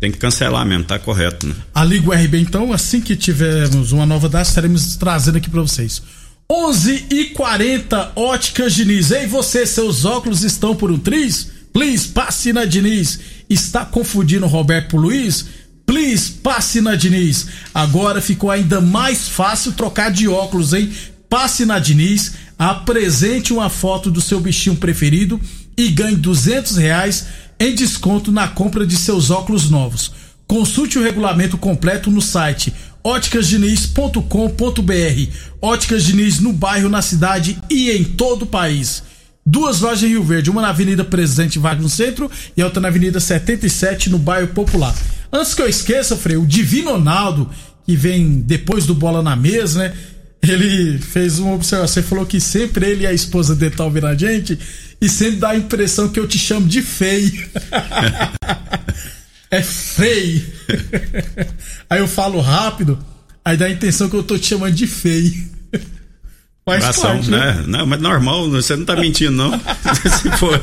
tem 0.00 0.10
que 0.10 0.16
cancelar 0.16 0.64
mesmo, 0.64 0.84
tá 0.84 0.98
correto, 0.98 1.46
né? 1.46 1.54
A 1.74 1.84
Liga 1.84 2.08
URB, 2.08 2.40
então, 2.40 2.72
assim 2.72 3.02
que 3.02 3.14
tivermos 3.14 3.92
uma 3.92 4.06
nova 4.06 4.30
data, 4.30 4.48
estaremos 4.48 4.96
trazendo 4.96 5.36
aqui 5.36 5.50
para 5.50 5.60
vocês. 5.60 6.02
11 6.50 7.06
e 7.10 7.24
40 7.26 8.12
Óticas 8.16 8.74
Diniz. 8.74 9.10
Ei, 9.10 9.26
você, 9.26 9.66
seus 9.66 10.04
óculos 10.04 10.42
estão 10.42 10.74
por 10.74 10.90
um 10.90 10.98
triz? 10.98 11.48
Please, 11.72 12.08
passe 12.08 12.52
na 12.52 12.64
Diniz. 12.64 13.20
Está 13.48 13.84
confundindo 13.84 14.46
Roberto 14.46 14.96
Luiz? 14.96 15.44
Please, 15.84 16.32
passe 16.32 16.80
na 16.80 16.96
Diniz. 16.96 17.46
Agora 17.74 18.22
ficou 18.22 18.50
ainda 18.50 18.80
mais 18.80 19.28
fácil 19.28 19.72
trocar 19.72 20.10
de 20.10 20.26
óculos, 20.26 20.72
hein? 20.72 20.90
Passe 21.28 21.64
na 21.64 21.78
Diniz, 21.78 22.32
apresente 22.58 23.52
uma 23.52 23.68
foto 23.68 24.10
do 24.10 24.20
seu 24.20 24.40
bichinho 24.40 24.76
preferido 24.76 25.40
e 25.76 25.88
ganhe 25.88 26.16
200 26.16 26.76
reais 26.76 27.26
em 27.60 27.74
desconto 27.74 28.32
na 28.32 28.48
compra 28.48 28.86
de 28.86 28.96
seus 28.96 29.30
óculos 29.30 29.70
novos. 29.70 30.10
Consulte 30.46 30.98
o 30.98 31.02
regulamento 31.02 31.58
completo 31.58 32.10
no 32.10 32.22
site 32.22 32.72
óticasdiniz.com.br. 33.04 35.32
Óticas 35.60 36.04
Diniz 36.04 36.40
no 36.40 36.52
bairro, 36.52 36.88
na 36.88 37.02
cidade 37.02 37.58
e 37.68 37.90
em 37.90 38.02
todo 38.02 38.42
o 38.42 38.46
país. 38.46 39.02
Duas 39.44 39.80
lojas 39.80 40.02
em 40.02 40.08
Rio 40.08 40.22
Verde, 40.22 40.50
uma 40.50 40.62
na 40.62 40.68
Avenida 40.68 41.04
Presidente 41.04 41.58
Vargas 41.58 41.82
no 41.82 41.88
centro 41.88 42.30
e 42.56 42.62
outra 42.62 42.80
na 42.80 42.88
Avenida 42.88 43.20
77 43.20 44.10
no 44.10 44.18
bairro 44.18 44.48
Popular. 44.48 44.94
Antes 45.32 45.54
que 45.54 45.62
eu 45.62 45.68
esqueça, 45.68 46.16
Frei, 46.16 46.36
o 46.36 46.46
Divino 46.46 46.92
Ronaldo, 46.92 47.50
que 47.86 47.96
vem 47.96 48.40
depois 48.40 48.86
do 48.86 48.94
Bola 48.94 49.22
na 49.22 49.34
Mesa, 49.34 49.80
né? 49.80 49.94
Ele 50.42 50.98
fez 50.98 51.38
uma 51.38 51.54
observação, 51.54 52.02
falou 52.02 52.24
que 52.24 52.40
sempre 52.40 52.86
ele 52.86 53.04
e 53.04 53.06
a 53.06 53.12
esposa 53.12 53.54
dele 53.54 53.72
estão 53.72 53.86
ouvindo 53.86 54.06
a 54.06 54.14
gente 54.14 54.58
e 55.00 55.08
sempre 55.08 55.36
dá 55.36 55.50
a 55.50 55.56
impressão 55.56 56.08
que 56.08 56.18
eu 56.18 56.26
te 56.26 56.38
chamo 56.38 56.66
de 56.66 56.80
feio. 56.80 57.48
é 59.50 59.62
feio. 59.62 60.42
aí 61.88 61.98
eu 62.00 62.08
falo 62.08 62.40
rápido, 62.40 62.98
aí 63.44 63.56
dá 63.56 63.66
a 63.66 63.70
intenção 63.70 64.08
que 64.08 64.16
eu 64.16 64.22
tô 64.22 64.38
te 64.38 64.46
chamando 64.46 64.74
de 64.74 64.86
feio. 64.86 65.50
Faz 66.70 66.84
Abração, 66.84 67.10
parte, 67.10 67.30
né? 67.30 67.38
né? 67.38 67.64
Não, 67.66 67.86
mas 67.86 68.00
normal, 68.00 68.48
você 68.48 68.76
não 68.76 68.84
tá 68.84 68.94
mentindo, 68.94 69.32
não. 69.32 69.50
Se 70.20 70.30
for, 70.38 70.60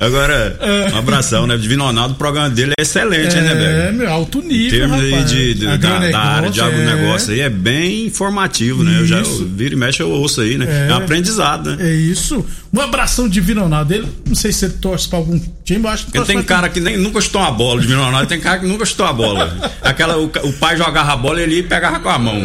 Agora, 0.00 0.58
é. 0.60 0.94
um 0.94 0.98
abração, 0.98 1.46
né? 1.46 1.56
Divino 1.56 1.84
Ronaldo, 1.84 2.14
o 2.14 2.16
programa 2.16 2.48
dele 2.48 2.72
é 2.78 2.82
excelente, 2.82 3.36
é, 3.36 3.40
né, 3.42 3.54
velho? 3.54 3.80
É, 3.80 3.92
meu, 3.92 4.10
alto 4.10 4.40
nível. 4.40 4.66
Em 4.66 4.70
termos 4.70 5.00
aí 5.00 5.24
de, 5.24 5.54
de 5.54 5.78
da, 5.78 5.98
da, 6.10 6.18
área 6.18 6.50
de 6.50 6.60
agronegócio 6.60 7.30
é. 7.30 7.34
aí, 7.34 7.40
é 7.40 7.50
bem 7.50 8.06
informativo, 8.06 8.82
né? 8.82 9.00
Eu 9.00 9.06
já 9.06 9.18
eu, 9.18 9.48
viro 9.48 9.74
e 9.74 9.76
mexe, 9.76 10.02
eu 10.02 10.10
ouço 10.10 10.40
aí, 10.40 10.56
né? 10.56 10.66
É, 10.68 10.90
é 10.90 10.94
um 10.94 10.98
aprendizado, 10.98 11.76
né? 11.76 11.88
É 11.90 11.94
isso. 11.94 12.44
Um 12.72 12.80
abração 12.80 13.28
Divino 13.28 13.62
Ronaldo. 13.62 13.92
Ele, 13.92 14.08
não 14.26 14.34
sei 14.34 14.52
se 14.52 14.64
ele 14.64 14.74
torce 14.74 15.08
pra 15.08 15.18
algum 15.18 15.38
time, 15.66 15.84
Ele 16.14 16.24
tem 16.24 16.42
cara 16.44 16.68
que 16.68 16.78
nem, 16.78 16.96
nunca 16.96 17.20
chutou 17.20 17.40
uma 17.40 17.50
bola, 17.50 17.82
Ronaldo. 17.82 18.28
Tem 18.28 18.40
cara 18.40 18.60
que 18.60 18.66
nunca 18.66 18.86
chutou 18.86 19.04
a 19.04 19.12
bola. 19.12 19.72
Aquela, 19.82 20.16
o, 20.16 20.26
o 20.26 20.52
pai 20.54 20.76
jogava 20.76 21.12
a 21.12 21.16
bola 21.16 21.42
ele 21.42 21.64
pegava 21.64 21.98
com 21.98 22.08
a 22.08 22.18
mão. 22.18 22.36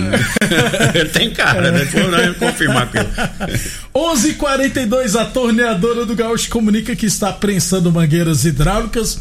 ele 0.95 1.09
tem 1.13 1.29
cara, 1.29 1.71
né? 1.71 1.85
Depois 1.85 2.09
nós 2.09 2.37
confirmar 2.37 2.87
com 2.87 2.97
ele. 2.97 3.61
11:42 3.93 5.19
a 5.19 5.25
torneadora 5.25 6.05
do 6.05 6.15
Gaúcho 6.15 6.49
comunica 6.49 6.95
que 6.95 7.05
está 7.05 7.31
prensando 7.31 7.91
mangueiras 7.91 8.43
hidráulicas 8.43 9.19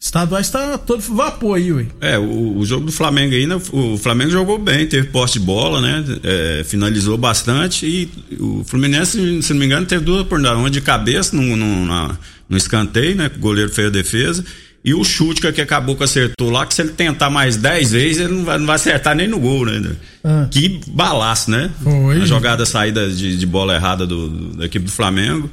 Estaduais 0.03 0.47
está 0.47 0.77
todo 0.79 1.01
vapor 1.01 1.57
aí, 1.57 1.73
ué. 1.73 1.87
É, 2.01 2.19
o, 2.19 2.59
o, 2.59 2.67
jogo 2.67 2.87
do 2.87 2.91
Flamengo 2.91 3.35
aí, 3.35 3.47
né, 3.47 3.55
o 3.73 3.97
Flamengo 3.97 4.33
jogou 4.33 4.59
bem, 4.59 4.85
teve 4.85 5.07
poste 5.07 5.39
de 5.39 5.45
bola, 5.45 5.81
né? 5.81 6.05
É, 6.25 6.65
finalizou 6.65 7.17
bastante 7.17 7.87
e 7.87 8.11
o 8.37 8.65
Fluminense, 8.65 9.41
se 9.41 9.53
não 9.53 9.61
me 9.61 9.67
engano, 9.67 9.87
teve 9.87 10.05
duas 10.05 10.23
oportunidades, 10.23 10.59
uma 10.59 10.71
de 10.71 10.81
cabeça 10.81 11.37
no, 11.37 11.57
no, 11.57 11.87
na, 11.87 12.19
no 12.49 12.57
escanteio, 12.57 13.15
né? 13.15 13.31
O 13.33 13.39
goleiro 13.39 13.71
fez 13.71 13.87
a 13.87 13.91
defesa. 13.91 14.45
E 14.85 14.95
o 14.95 15.05
chute 15.05 15.41
que 15.41 15.61
acabou 15.61 15.95
que 15.95 16.03
acertou 16.03 16.51
lá, 16.51 16.67
que 16.67 16.75
se 16.75 16.83
ele 16.83 16.91
tentar 16.91 17.31
mais 17.31 17.57
10 17.57 17.93
vezes, 17.93 18.19
ele 18.19 18.35
não 18.35 18.45
vai, 18.45 18.59
não 18.59 18.67
vai 18.67 18.75
acertar 18.75 19.15
nem 19.15 19.29
no 19.29 19.39
gol, 19.39 19.65
né? 19.65 19.95
Ah. 20.25 20.49
Que 20.51 20.81
balaço, 20.89 21.51
né? 21.51 21.71
Foi. 21.83 22.21
A 22.21 22.25
jogada 22.25 22.67
saída 22.67 23.09
de, 23.09 23.37
de 23.37 23.47
bola 23.47 23.77
errada 23.77 24.05
do, 24.07 24.57
da 24.57 24.67
equipe 24.67 24.85
do 24.85 24.91
Flamengo. 24.91 25.49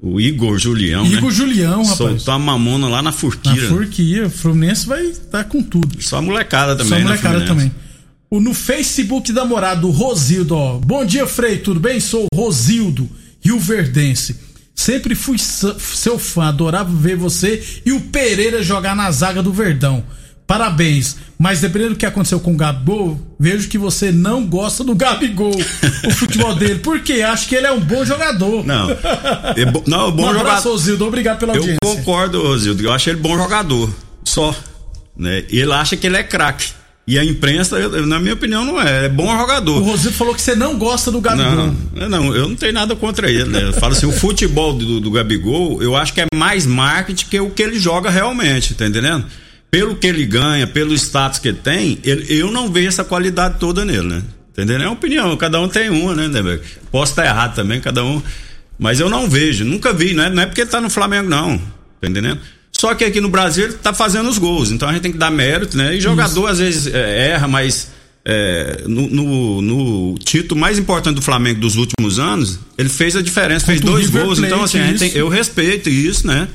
O 0.00 0.20
Igor 0.20 0.58
Julião, 0.58 1.06
Igor 1.06 1.30
né? 1.30 1.30
Julião, 1.30 1.82
rapaz. 1.82 1.96
Soltou 1.96 2.34
a 2.34 2.38
mamona 2.38 2.88
lá 2.88 3.02
na 3.02 3.12
Furquia. 3.12 3.52
Na 3.62 3.68
Furquia. 3.68 4.26
O 4.26 4.30
Fluminense 4.30 4.86
vai 4.86 5.04
estar 5.04 5.38
tá 5.38 5.44
com 5.44 5.62
tudo. 5.62 6.02
Só 6.02 6.18
a 6.18 6.22
molecada 6.22 6.74
também, 6.74 6.88
Só 6.88 6.94
a 6.94 6.98
né, 6.98 7.04
molecada 7.04 7.38
né, 7.38 7.46
também. 7.46 7.72
O, 8.28 8.40
no 8.40 8.54
Facebook 8.54 9.32
da 9.32 9.44
morada, 9.44 9.86
o 9.86 9.90
Rosildo, 9.90 10.56
ó. 10.56 10.78
Bom 10.78 11.04
dia, 11.04 11.26
Frei, 11.26 11.58
tudo 11.58 11.78
bem? 11.78 12.00
Sou 12.00 12.26
Rosildo, 12.34 13.08
Rio 13.40 13.60
Verdense. 13.60 14.51
Sempre 14.74 15.14
fui 15.14 15.38
seu 15.38 16.18
fã, 16.18 16.48
adorava 16.48 16.90
ver 16.92 17.16
você 17.16 17.62
e 17.84 17.92
o 17.92 18.00
Pereira 18.00 18.62
jogar 18.62 18.96
na 18.96 19.10
zaga 19.10 19.42
do 19.42 19.52
Verdão. 19.52 20.04
Parabéns. 20.46 21.16
Mas 21.38 21.60
dependendo 21.60 21.94
do 21.94 21.96
que 21.96 22.06
aconteceu 22.06 22.38
com 22.38 22.52
o 22.52 22.56
Gabigol, 22.56 23.18
vejo 23.38 23.68
que 23.68 23.78
você 23.78 24.12
não 24.12 24.46
gosta 24.46 24.84
do 24.84 24.94
Gabigol, 24.94 25.54
o 26.04 26.10
futebol 26.12 26.54
dele. 26.54 26.80
Porque 26.80 27.14
acho 27.22 27.48
que 27.48 27.54
ele 27.54 27.66
é 27.66 27.72
um 27.72 27.80
bom 27.80 28.04
jogador. 28.04 28.64
Não. 28.64 28.90
É 29.56 29.64
bo, 29.64 29.82
não, 29.86 30.12
bom 30.12 30.30
um 30.30 30.34
jogador. 30.34 30.68
Osildo. 30.68 31.06
Obrigado 31.06 31.38
pela 31.38 31.54
audiência. 31.54 31.78
Eu 31.82 31.96
concordo, 31.96 32.42
Osildo. 32.46 32.82
Eu 32.82 32.92
acho 32.92 33.10
ele 33.10 33.18
bom 33.18 33.36
jogador. 33.36 33.92
Só. 34.24 34.54
Né? 35.16 35.44
Ele 35.48 35.72
acha 35.72 35.96
que 35.96 36.06
ele 36.06 36.16
é 36.16 36.22
craque. 36.22 36.72
E 37.06 37.18
a 37.18 37.24
imprensa, 37.24 37.76
na 38.06 38.20
minha 38.20 38.34
opinião, 38.34 38.64
não 38.64 38.80
é. 38.80 39.06
É 39.06 39.08
bom 39.08 39.36
jogador. 39.36 39.82
O 39.82 39.84
Rosito 39.84 40.14
falou 40.14 40.34
que 40.34 40.40
você 40.40 40.54
não 40.54 40.78
gosta 40.78 41.10
do 41.10 41.20
Gabigol. 41.20 41.74
Não, 41.94 42.08
não 42.08 42.34
eu 42.34 42.48
não 42.48 42.54
tenho 42.54 42.72
nada 42.72 42.94
contra 42.94 43.28
ele, 43.28 43.44
né? 43.46 43.64
Eu 43.64 43.72
falo 43.72 43.92
assim, 43.92 44.06
o 44.06 44.12
futebol 44.12 44.72
do, 44.72 45.00
do 45.00 45.10
Gabigol, 45.10 45.82
eu 45.82 45.96
acho 45.96 46.14
que 46.14 46.20
é 46.20 46.26
mais 46.32 46.64
marketing 46.64 47.26
que 47.26 47.40
o 47.40 47.50
que 47.50 47.62
ele 47.62 47.78
joga 47.78 48.08
realmente, 48.08 48.74
tá 48.74 48.86
entendendo? 48.86 49.26
pelo 49.72 49.96
que 49.96 50.06
ele 50.06 50.26
ganha, 50.26 50.66
pelo 50.66 50.92
status 50.92 51.38
que 51.38 51.48
ele 51.48 51.56
tem, 51.56 51.98
ele, 52.04 52.26
eu 52.28 52.52
não 52.52 52.70
vejo 52.70 52.88
essa 52.88 53.02
qualidade 53.02 53.58
toda 53.58 53.86
nele, 53.86 54.06
né? 54.06 54.22
Entendeu? 54.50 54.76
É 54.76 54.84
uma 54.84 54.92
opinião, 54.92 55.34
cada 55.38 55.58
um 55.58 55.66
tem 55.66 55.88
uma, 55.88 56.14
né, 56.14 56.28
né 56.28 56.60
Posso 56.90 57.12
estar 57.12 57.24
errado 57.24 57.54
também, 57.54 57.80
cada 57.80 58.04
um. 58.04 58.22
Mas 58.78 59.00
eu 59.00 59.08
não 59.08 59.30
vejo, 59.30 59.64
nunca 59.64 59.90
vi, 59.90 60.12
não 60.12 60.24
é, 60.24 60.28
não 60.28 60.42
é 60.42 60.46
porque 60.46 60.60
ele 60.60 60.68
tá 60.68 60.78
no 60.78 60.90
Flamengo, 60.90 61.26
não. 61.26 61.56
Tá 61.98 62.06
entendendo? 62.06 62.38
Só 62.82 62.96
que 62.96 63.04
aqui 63.04 63.20
no 63.20 63.28
Brasil 63.28 63.66
ele 63.66 63.74
tá 63.74 63.94
fazendo 63.94 64.28
os 64.28 64.38
gols, 64.38 64.72
então 64.72 64.88
a 64.88 64.92
gente 64.92 65.02
tem 65.02 65.12
que 65.12 65.16
dar 65.16 65.30
mérito, 65.30 65.76
né? 65.76 65.94
E 65.94 66.00
jogador 66.00 66.40
Isso. 66.40 66.48
às 66.48 66.58
vezes 66.58 66.92
é, 66.92 67.28
erra, 67.28 67.46
mas 67.46 67.92
é, 68.24 68.82
no, 68.88 69.08
no, 69.08 69.62
no, 69.62 70.18
título 70.18 70.60
mais 70.60 70.80
importante 70.80 71.14
do 71.14 71.22
Flamengo 71.22 71.60
dos 71.60 71.76
últimos 71.76 72.18
anos, 72.18 72.58
ele 72.76 72.88
fez 72.88 73.14
a 73.14 73.22
diferença, 73.22 73.66
fez 73.66 73.80
dois 73.80 74.10
gols. 74.10 74.40
Então, 74.40 74.64
assim, 74.64 74.80
tem, 74.98 75.12
eu 75.14 75.28
respeito 75.28 75.88
isso, 75.88 76.26
né? 76.26 76.48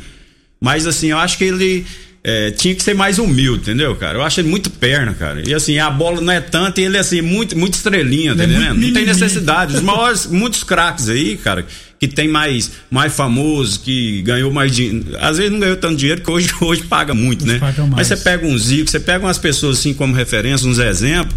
Mas 0.60 0.86
assim, 0.86 1.12
eu 1.12 1.18
acho 1.18 1.38
que 1.38 1.46
ele 1.46 1.86
é, 2.22 2.52
tinha 2.52 2.76
que 2.76 2.84
ser 2.84 2.94
mais 2.94 3.20
humilde, 3.20 3.62
entendeu, 3.62 3.96
cara? 3.96 4.18
Eu 4.18 4.22
acho 4.22 4.42
ele 4.42 4.50
muito 4.50 4.70
perna, 4.70 5.14
cara. 5.14 5.48
E 5.48 5.54
assim, 5.54 5.80
a 5.80 5.90
bola 5.90 6.20
não 6.20 6.34
é 6.34 6.42
tanto 6.42 6.82
e 6.82 6.84
ele 6.84 6.98
assim, 6.98 7.22
muito, 7.22 7.58
muito 7.58 7.76
estrelinha, 7.76 8.36
tá 8.36 8.44
entendendo? 8.44 8.76
não 8.76 8.94
tem 8.94 9.06
necessidade. 9.06 9.78
Os 9.78 9.82
maiores, 9.82 10.26
muitos 10.26 10.62
craques 10.62 11.08
aí, 11.08 11.38
cara, 11.38 11.66
que 12.00 12.08
tem 12.08 12.28
mais, 12.28 12.72
mais 12.92 13.14
famoso, 13.14 13.80
que 13.80 14.22
ganhou 14.22 14.52
mais 14.52 14.72
dinheiro. 14.76 15.06
Às 15.20 15.38
vezes 15.38 15.52
não 15.52 15.60
ganhou 15.60 15.78
tanto 15.78 15.96
dinheiro, 15.96 16.22
que 16.22 16.30
hoje, 16.30 16.50
hoje 16.62 16.84
paga 16.84 17.14
muito, 17.14 17.46
né? 17.46 17.60
Mas 17.96 18.08
você 18.08 18.18
pega 18.18 18.46
um 18.46 18.58
Zico, 18.58 18.90
você 18.90 19.00
pega 19.00 19.26
umas 19.26 19.38
pessoas 19.38 19.80
assim 19.80 19.94
como 19.94 20.14
referência, 20.14 20.68
uns 20.68 20.78
exemplos, 20.78 21.36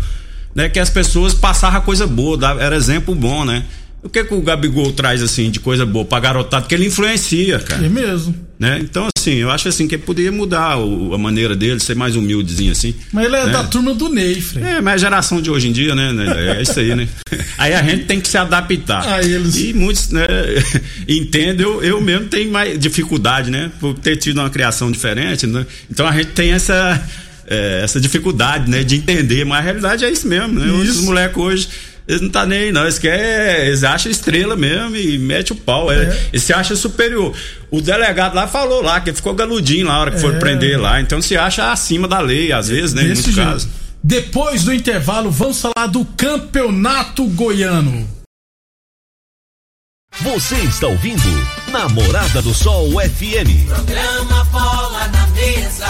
né? 0.55 0.69
Que 0.69 0.79
as 0.79 0.91
pessoas 0.91 1.33
passavam 1.33 1.81
coisa 1.81 2.07
boa, 2.07 2.39
era 2.61 2.77
exemplo 2.77 3.15
bom, 3.15 3.45
né? 3.45 3.65
O 4.03 4.09
que, 4.09 4.25
que 4.25 4.33
o 4.33 4.41
Gabigol 4.41 4.93
traz 4.93 5.23
assim 5.23 5.51
de 5.51 5.61
coisa 5.61 5.85
boa 5.85 6.05
pra 6.05 6.21
garotado? 6.21 6.67
Que 6.67 6.75
ele 6.75 6.87
influencia, 6.87 7.59
cara. 7.59 7.85
É 7.85 7.89
mesmo. 7.89 8.35
Né? 8.59 8.79
Então, 8.83 9.09
assim, 9.17 9.37
eu 9.37 9.51
acho 9.51 9.69
assim 9.69 9.89
que 9.89 9.95
ele 9.95 10.03
poderia 10.03 10.33
mudar 10.33 10.79
o, 10.79 11.15
a 11.15 11.19
maneira 11.19 11.57
dele, 11.57 11.81
ser 11.81 11.97
mais 11.97 12.15
humildezinho 12.17 12.73
assim. 12.73 12.95
Mas 13.13 13.27
ele 13.27 13.37
é 13.37 13.47
né? 13.47 13.53
da 13.53 13.65
turma 13.65 13.95
do 13.95 14.09
Ney, 14.09 14.41
Frei. 14.41 14.63
É, 14.63 14.81
mas 14.81 14.95
a 14.95 14.99
geração 14.99 15.41
de 15.41 15.51
hoje 15.51 15.69
em 15.69 15.73
dia, 15.73 15.95
né? 15.95 16.13
né 16.13 16.57
é 16.59 16.63
isso 16.63 16.79
aí, 16.79 16.95
né? 16.95 17.09
Aí 17.57 17.75
a 17.75 17.83
gente 17.83 18.05
tem 18.05 18.21
que 18.21 18.29
se 18.29 18.39
adaptar. 18.39 19.07
A 19.07 19.23
eles. 19.23 19.57
E 19.57 19.73
muitos, 19.73 20.11
né, 20.11 20.27
entendem, 21.09 21.65
eu, 21.65 21.83
eu 21.83 22.01
mesmo 22.01 22.27
tenho 22.27 22.51
mais 22.51 22.79
dificuldade, 22.79 23.51
né? 23.51 23.71
Por 23.81 23.95
ter 23.95 24.17
tido 24.17 24.39
uma 24.41 24.51
criação 24.51 24.91
diferente, 24.91 25.47
né? 25.47 25.67
Então 25.91 26.07
a 26.07 26.13
gente 26.13 26.33
tem 26.33 26.53
essa. 26.53 27.03
É, 27.47 27.81
essa 27.83 28.01
dificuldade, 28.01 28.71
né, 28.71 28.85
de 28.85 28.95
entender, 28.95 29.45
mas 29.45 29.59
a 29.59 29.63
realidade 29.63 30.05
é 30.05 30.11
isso 30.11 30.29
mesmo, 30.29 30.61
né? 30.61 30.67
Isso. 30.85 31.01
Os 31.01 31.05
moleques 31.05 31.37
hoje 31.37 31.69
eles 32.11 32.21
não 32.21 32.29
tá 32.29 32.45
nem 32.45 32.59
aí, 32.59 32.73
não. 32.73 32.83
Eles 32.83 32.99
querem. 32.99 33.67
Eles 33.69 33.85
acham 33.85 34.11
estrela 34.11 34.57
mesmo 34.57 34.97
e 34.97 35.17
mete 35.17 35.53
o 35.53 35.55
pau. 35.55 35.93
É. 35.93 36.29
Eles 36.33 36.43
se 36.43 36.53
acham 36.53 36.77
superior. 36.77 37.33
O 37.71 37.81
delegado 37.81 38.35
lá 38.35 38.49
falou 38.49 38.83
lá 38.83 39.01
que 39.01 39.13
ficou 39.13 39.33
galudinho 39.33 39.87
lá 39.87 39.93
na 39.93 40.01
hora 40.01 40.11
que 40.11 40.17
é. 40.17 40.21
for 40.21 40.37
prender 40.41 40.81
lá. 40.81 41.01
Então 41.01 41.23
se 41.23 41.37
acha 41.37 41.71
acima 41.71 42.09
da 42.09 42.19
lei, 42.19 42.51
às 42.51 42.67
vezes, 42.67 42.93
né? 42.95 43.03
Em 43.03 43.07
muitos 43.15 43.33
casos. 43.33 43.69
Depois 44.03 44.65
do 44.65 44.75
intervalo, 44.75 45.31
vamos 45.31 45.61
falar 45.61 45.87
do 45.87 46.05
campeonato 46.05 47.25
goiano. 47.27 48.09
Você 50.21 50.57
está 50.57 50.89
ouvindo 50.89 51.23
Namorada 51.71 52.43
do 52.43 52.53
Sol 52.53 52.91
FM. 52.91 53.69
Programa 53.69 54.45
Bola 54.47 55.07
na 55.09 55.27
Mesa, 55.29 55.87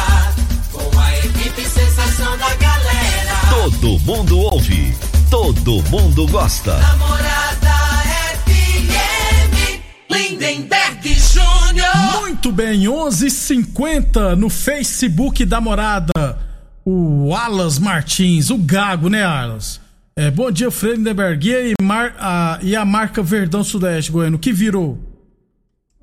com 0.71 0.99
a 0.99 1.19
equipe 1.19 1.63
sensação 1.63 2.37
da 2.37 2.55
galera. 2.57 3.41
Todo 3.51 3.99
mundo 4.01 4.39
ouve 4.39 4.95
todo 5.31 5.81
mundo 5.85 6.27
gosta. 6.27 6.77
Namorada 6.77 7.71
FM, 8.45 9.81
Lindenberg 10.11 11.15
Júnior. 11.15 12.21
Muito 12.21 12.51
bem, 12.51 12.89
11:50 12.89 14.35
no 14.37 14.51
Facebook 14.51 15.45
da 15.45 15.61
Morada. 15.61 16.39
O 16.85 17.33
Alas 17.33 17.79
Martins, 17.79 18.51
o 18.51 18.59
Gago, 18.59 19.09
né, 19.09 19.23
Alas? 19.23 19.81
É, 20.17 20.31
bom 20.31 20.51
dia, 20.51 20.71
Freire 20.71 20.99
Lindenberg. 20.99 21.49
E, 21.49 21.75
Mar, 21.81 22.17
a, 22.19 22.59
e 22.61 22.75
a 22.75 22.85
marca 22.85 23.23
Verdão 23.23 23.63
Sudeste 23.63 24.11
Goiano, 24.11 24.39
que 24.39 24.53
virou? 24.53 24.99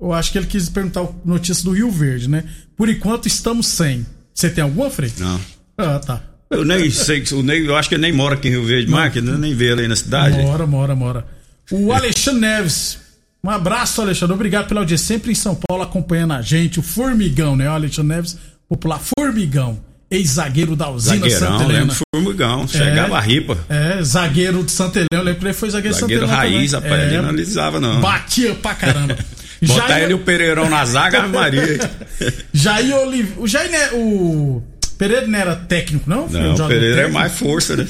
Eu 0.00 0.12
acho 0.12 0.32
que 0.32 0.38
ele 0.38 0.46
quis 0.46 0.70
perguntar 0.70 1.02
a 1.02 1.08
notícia 1.24 1.64
do 1.64 1.72
Rio 1.72 1.90
Verde, 1.90 2.30
né? 2.30 2.44
Por 2.74 2.88
enquanto 2.88 3.26
estamos 3.26 3.66
sem. 3.66 4.06
Você 4.32 4.48
tem 4.48 4.64
alguma, 4.64 4.88
Freire? 4.88 5.14
Não. 5.18 5.40
Ah, 5.76 5.98
tá. 5.98 6.22
Eu 6.50 6.64
nem 6.64 6.90
sei, 6.90 7.22
o 7.32 7.42
Ney, 7.42 7.66
eu 7.66 7.76
acho 7.76 7.88
que 7.88 7.94
ele 7.94 8.02
nem 8.02 8.12
mora 8.12 8.34
aqui 8.34 8.48
em 8.48 8.52
Rio 8.52 8.64
Verde 8.64 8.90
mais, 8.90 9.12
que 9.12 9.20
nem 9.20 9.54
vê 9.54 9.72
ele 9.72 9.82
aí 9.82 9.88
na 9.88 9.96
cidade. 9.96 10.38
Mora, 10.38 10.66
mora, 10.66 10.94
mora. 10.94 11.26
O 11.70 11.92
Alexandre 11.92 12.40
Neves. 12.40 12.98
Um 13.44 13.50
abraço, 13.50 14.00
Alexandre. 14.00 14.34
Obrigado 14.34 14.66
pela 14.66 14.80
audiência. 14.80 15.06
Sempre 15.06 15.32
em 15.32 15.34
São 15.34 15.54
Paulo 15.54 15.82
acompanhando 15.82 16.32
a 16.32 16.42
gente. 16.42 16.80
O 16.80 16.82
Formigão, 16.82 17.54
né? 17.54 17.68
O 17.68 17.72
Alexandre 17.72 18.16
Neves, 18.16 18.36
popular 18.68 19.00
Formigão. 19.18 19.80
Ex-zagueiro 20.10 20.74
da 20.74 20.88
usina 20.88 21.16
Zagueirão, 21.16 21.38
Santa 21.38 21.64
Helena. 21.64 21.94
Formigão. 22.14 22.66
Chegava 22.66 23.14
é, 23.14 23.18
a 23.18 23.20
ripa. 23.20 23.58
É, 23.68 24.02
zagueiro 24.02 24.64
de 24.64 24.70
Santa 24.70 25.00
Helena. 25.00 25.08
Eu 25.12 25.22
lembro 25.22 25.40
que 25.40 25.46
ele 25.46 25.52
foi 25.52 25.68
zagueiro, 25.68 25.94
de 25.94 26.00
Santa 26.00 26.12
Helena. 26.14 26.26
Zagueiro 26.28 26.54
raiz, 26.56 26.70
também. 26.70 26.90
rapaz. 26.90 27.02
É, 27.02 27.06
ele 27.08 27.16
não 27.16 27.28
analisava, 27.28 27.80
não. 27.80 28.00
Batia 28.00 28.54
pra 28.54 28.74
caramba. 28.74 29.18
Botar 29.60 29.88
Jair... 29.88 30.04
ele 30.04 30.12
e 30.12 30.14
o 30.14 30.18
Pereirão 30.20 30.70
na 30.70 30.84
zaga, 30.86 31.26
Maria. 31.28 31.78
Jair 32.54 32.96
Oliveira. 32.96 33.40
O 33.40 33.46
Jair, 33.46 33.70
né? 33.70 33.90
O. 33.92 34.62
Pereira 34.98 35.26
não 35.26 35.38
era 35.38 35.54
técnico, 35.56 36.10
não? 36.10 36.28
Não, 36.28 36.54
o 36.54 36.68
Pereira 36.68 36.96
técnico. 36.96 37.00
é 37.00 37.20
mais 37.20 37.32
força, 37.38 37.76
né? 37.76 37.86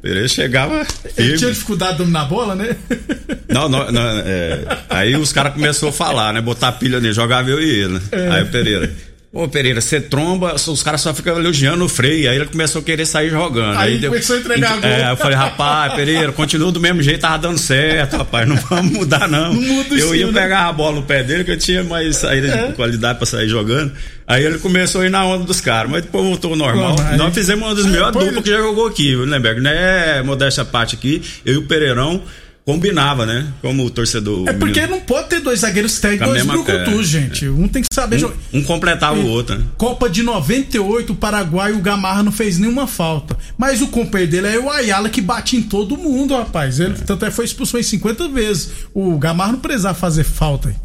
Pereira 0.00 0.26
chegava. 0.28 0.82
Firme. 1.14 1.30
Ele 1.30 1.38
tinha 1.38 1.50
dificuldade 1.52 1.92
de 1.92 1.98
dominar 1.98 2.22
a 2.22 2.24
bola, 2.24 2.54
né? 2.54 2.74
Não, 3.48 3.66
não, 3.66 3.90
não 3.90 4.02
é, 4.26 4.60
aí 4.90 5.16
os 5.16 5.32
caras 5.32 5.54
começaram 5.54 5.88
a 5.88 5.92
falar, 5.92 6.34
né? 6.34 6.40
Botar 6.42 6.72
pilha 6.72 7.00
nele, 7.00 7.14
jogava 7.14 7.48
eu 7.48 7.58
e 7.62 7.66
ele, 7.66 7.94
né? 7.94 8.00
É. 8.12 8.28
Aí 8.28 8.42
o 8.42 8.46
Pereira. 8.48 8.92
Ô 9.30 9.46
Pereira, 9.46 9.78
você 9.78 10.00
tromba, 10.00 10.54
os 10.54 10.82
caras 10.82 11.02
só 11.02 11.12
ficam 11.12 11.38
elogiando 11.38 11.84
o 11.84 11.88
freio. 11.88 12.30
Aí 12.30 12.36
ele 12.36 12.46
começou 12.46 12.80
a 12.80 12.84
querer 12.84 13.04
sair 13.04 13.28
jogando. 13.28 13.76
Aí, 13.76 13.94
aí 13.94 14.00
começou 14.00 14.36
a 14.36 14.38
entregar 14.38 14.72
a 14.72 14.76
gol. 14.76 14.90
É, 14.90 15.10
eu 15.10 15.16
falei, 15.18 15.36
rapaz, 15.36 15.92
Pereira, 15.92 16.32
continua 16.32 16.72
do 16.72 16.80
mesmo 16.80 17.02
jeito, 17.02 17.20
tava 17.20 17.36
dando 17.36 17.58
certo, 17.58 18.16
rapaz. 18.16 18.48
Não 18.48 18.56
vamos 18.56 18.90
mudar, 18.90 19.28
não. 19.28 19.52
Não 19.52 19.60
muda 19.60 19.94
Eu 19.94 20.14
ia 20.14 20.26
né? 20.28 20.32
pegar 20.32 20.68
a 20.68 20.72
bola 20.72 20.96
no 20.96 21.02
pé 21.02 21.22
dele, 21.22 21.44
que 21.44 21.50
eu 21.50 21.58
tinha 21.58 21.84
mais 21.84 22.16
saída 22.16 22.48
é. 22.48 22.66
de 22.68 22.72
qualidade 22.72 23.18
pra 23.18 23.26
sair 23.26 23.48
jogando. 23.48 23.92
Aí 24.26 24.44
ele 24.44 24.58
começou 24.58 25.02
a 25.02 25.06
ir 25.06 25.10
na 25.10 25.24
onda 25.26 25.44
dos 25.44 25.60
caras, 25.60 25.90
mas 25.90 26.02
depois 26.02 26.24
voltou 26.24 26.52
ao 26.52 26.56
normal. 26.56 26.96
Pô, 26.96 27.02
Nós 27.18 27.34
fizemos 27.34 27.66
uma 27.66 27.74
das 27.74 27.84
melhores 27.84 28.12
duplas 28.12 28.42
que 28.42 28.50
já 28.50 28.58
jogou 28.58 28.86
aqui, 28.86 29.14
Lemberg, 29.14 29.60
né? 29.60 30.22
Modéstia 30.22 30.64
parte 30.64 30.94
aqui, 30.96 31.22
eu 31.44 31.54
e 31.54 31.56
o 31.58 31.66
Pereirão 31.66 32.22
combinava, 32.68 33.24
né? 33.24 33.50
Como 33.62 33.82
o 33.82 33.88
torcedor. 33.88 34.46
É 34.46 34.52
porque 34.52 34.86
não 34.86 35.00
pode 35.00 35.30
ter 35.30 35.40
dois 35.40 35.60
zagueiros 35.60 35.98
técnicos, 36.00 36.28
dois 36.28 36.44
brucutus, 36.44 37.00
é, 37.00 37.02
gente. 37.02 37.46
É. 37.46 37.50
Um 37.50 37.66
tem 37.66 37.80
que 37.80 37.88
saber 37.90 38.16
um, 38.16 38.18
jogar. 38.18 38.36
Um 38.52 38.62
completava 38.62 39.16
e, 39.16 39.22
o 39.22 39.26
outro, 39.26 39.56
né? 39.56 39.64
Copa 39.78 40.06
de 40.06 40.22
98, 40.22 41.14
o 41.14 41.16
Paraguai, 41.16 41.72
o 41.72 41.80
Gamarra 41.80 42.22
não 42.22 42.30
fez 42.30 42.58
nenhuma 42.58 42.86
falta. 42.86 43.38
Mas 43.56 43.80
o 43.80 43.88
companheiro 43.88 44.32
dele 44.32 44.48
é 44.48 44.58
o 44.58 44.68
Ayala 44.68 45.08
que 45.08 45.22
bate 45.22 45.56
em 45.56 45.62
todo 45.62 45.96
mundo, 45.96 46.36
rapaz. 46.36 46.78
Ele 46.78 46.92
é. 46.92 46.96
tanto 47.06 47.24
é 47.24 47.30
foi 47.30 47.46
expulsão 47.46 47.80
em 47.80 47.82
50 47.82 48.28
vezes. 48.28 48.70
O 48.92 49.16
Gamarra 49.16 49.52
não 49.52 49.60
precisava 49.60 49.98
fazer 49.98 50.24
falta. 50.24 50.76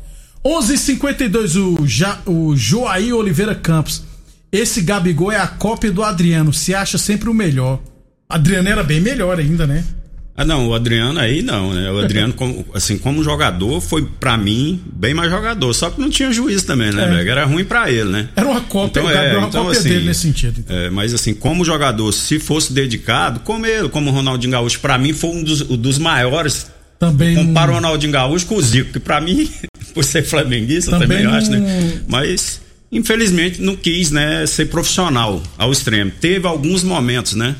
11:52 0.41 1.57
o, 1.57 1.85
ja, 1.85 2.17
o 2.25 2.55
Joaí 2.55 3.11
Oliveira 3.11 3.55
Campos. 3.55 4.03
Esse 4.49 4.81
Gabigol 4.81 5.33
é 5.33 5.37
a 5.37 5.47
cópia 5.47 5.91
do 5.91 6.01
Adriano. 6.01 6.53
Se 6.53 6.73
acha 6.73 6.97
sempre 6.97 7.27
o 7.27 7.33
melhor. 7.33 7.81
Adriano 8.29 8.69
era 8.69 8.83
bem 8.83 9.01
melhor 9.01 9.37
ainda, 9.37 9.67
né? 9.67 9.83
Ah, 10.35 10.43
não, 10.43 10.67
o 10.67 10.73
Adriano 10.73 11.19
aí 11.19 11.43
não, 11.43 11.73
né? 11.73 11.91
O 11.91 11.99
Adriano, 11.99 12.33
como, 12.33 12.65
assim, 12.73 12.97
como 12.97 13.23
jogador, 13.23 13.79
foi 13.79 14.03
para 14.19 14.35
mim 14.35 14.81
bem 14.91 15.13
mais 15.13 15.29
jogador. 15.29 15.71
Só 15.73 15.91
que 15.91 16.01
não 16.01 16.09
tinha 16.09 16.31
juiz 16.31 16.63
também, 16.63 16.91
né, 16.91 17.23
é. 17.23 17.29
Era 17.29 17.45
ruim 17.45 17.63
para 17.63 17.91
ele, 17.91 18.09
né? 18.09 18.29
Era 18.35 18.47
uma 18.47 18.61
cópia, 18.61 19.01
então, 19.01 19.11
é, 19.11 19.37
uma 19.37 19.47
então, 19.47 19.65
cópia 19.65 19.79
assim, 19.79 19.89
dele 19.89 20.05
nesse 20.05 20.21
sentido. 20.21 20.59
Então. 20.59 20.75
É, 20.75 20.89
mas 20.89 21.13
assim, 21.13 21.35
como 21.35 21.63
jogador, 21.63 22.11
se 22.11 22.39
fosse 22.39 22.73
dedicado, 22.73 23.41
como 23.41 23.65
ele, 23.65 23.89
como 23.89 24.09
o 24.09 24.13
Ronaldinho 24.13 24.51
Gaúcho, 24.53 24.79
para 24.79 24.97
mim 24.97 25.13
foi 25.13 25.29
um 25.29 25.43
dos, 25.43 25.61
dos 25.61 25.99
maiores. 25.99 26.67
Também. 26.97 27.35
Compara 27.35 27.71
o 27.71 27.75
Ronaldinho 27.75 28.11
Gaúcho 28.11 28.47
com 28.47 28.55
o 28.55 28.61
Zico, 28.61 28.93
que 28.93 28.99
pra 28.99 29.21
mim, 29.21 29.47
por 29.93 30.03
ser 30.03 30.23
flamenguista, 30.23 30.91
também, 30.91 31.09
também 31.09 31.23
eu 31.25 31.31
acho, 31.31 31.51
né? 31.51 32.01
Mas, 32.07 32.59
infelizmente, 32.91 33.61
não 33.61 33.75
quis, 33.75 34.09
né, 34.09 34.47
ser 34.47 34.65
profissional 34.65 35.43
ao 35.59 35.71
extremo. 35.71 36.11
Teve 36.19 36.47
alguns 36.47 36.83
momentos, 36.83 37.33
né? 37.33 37.55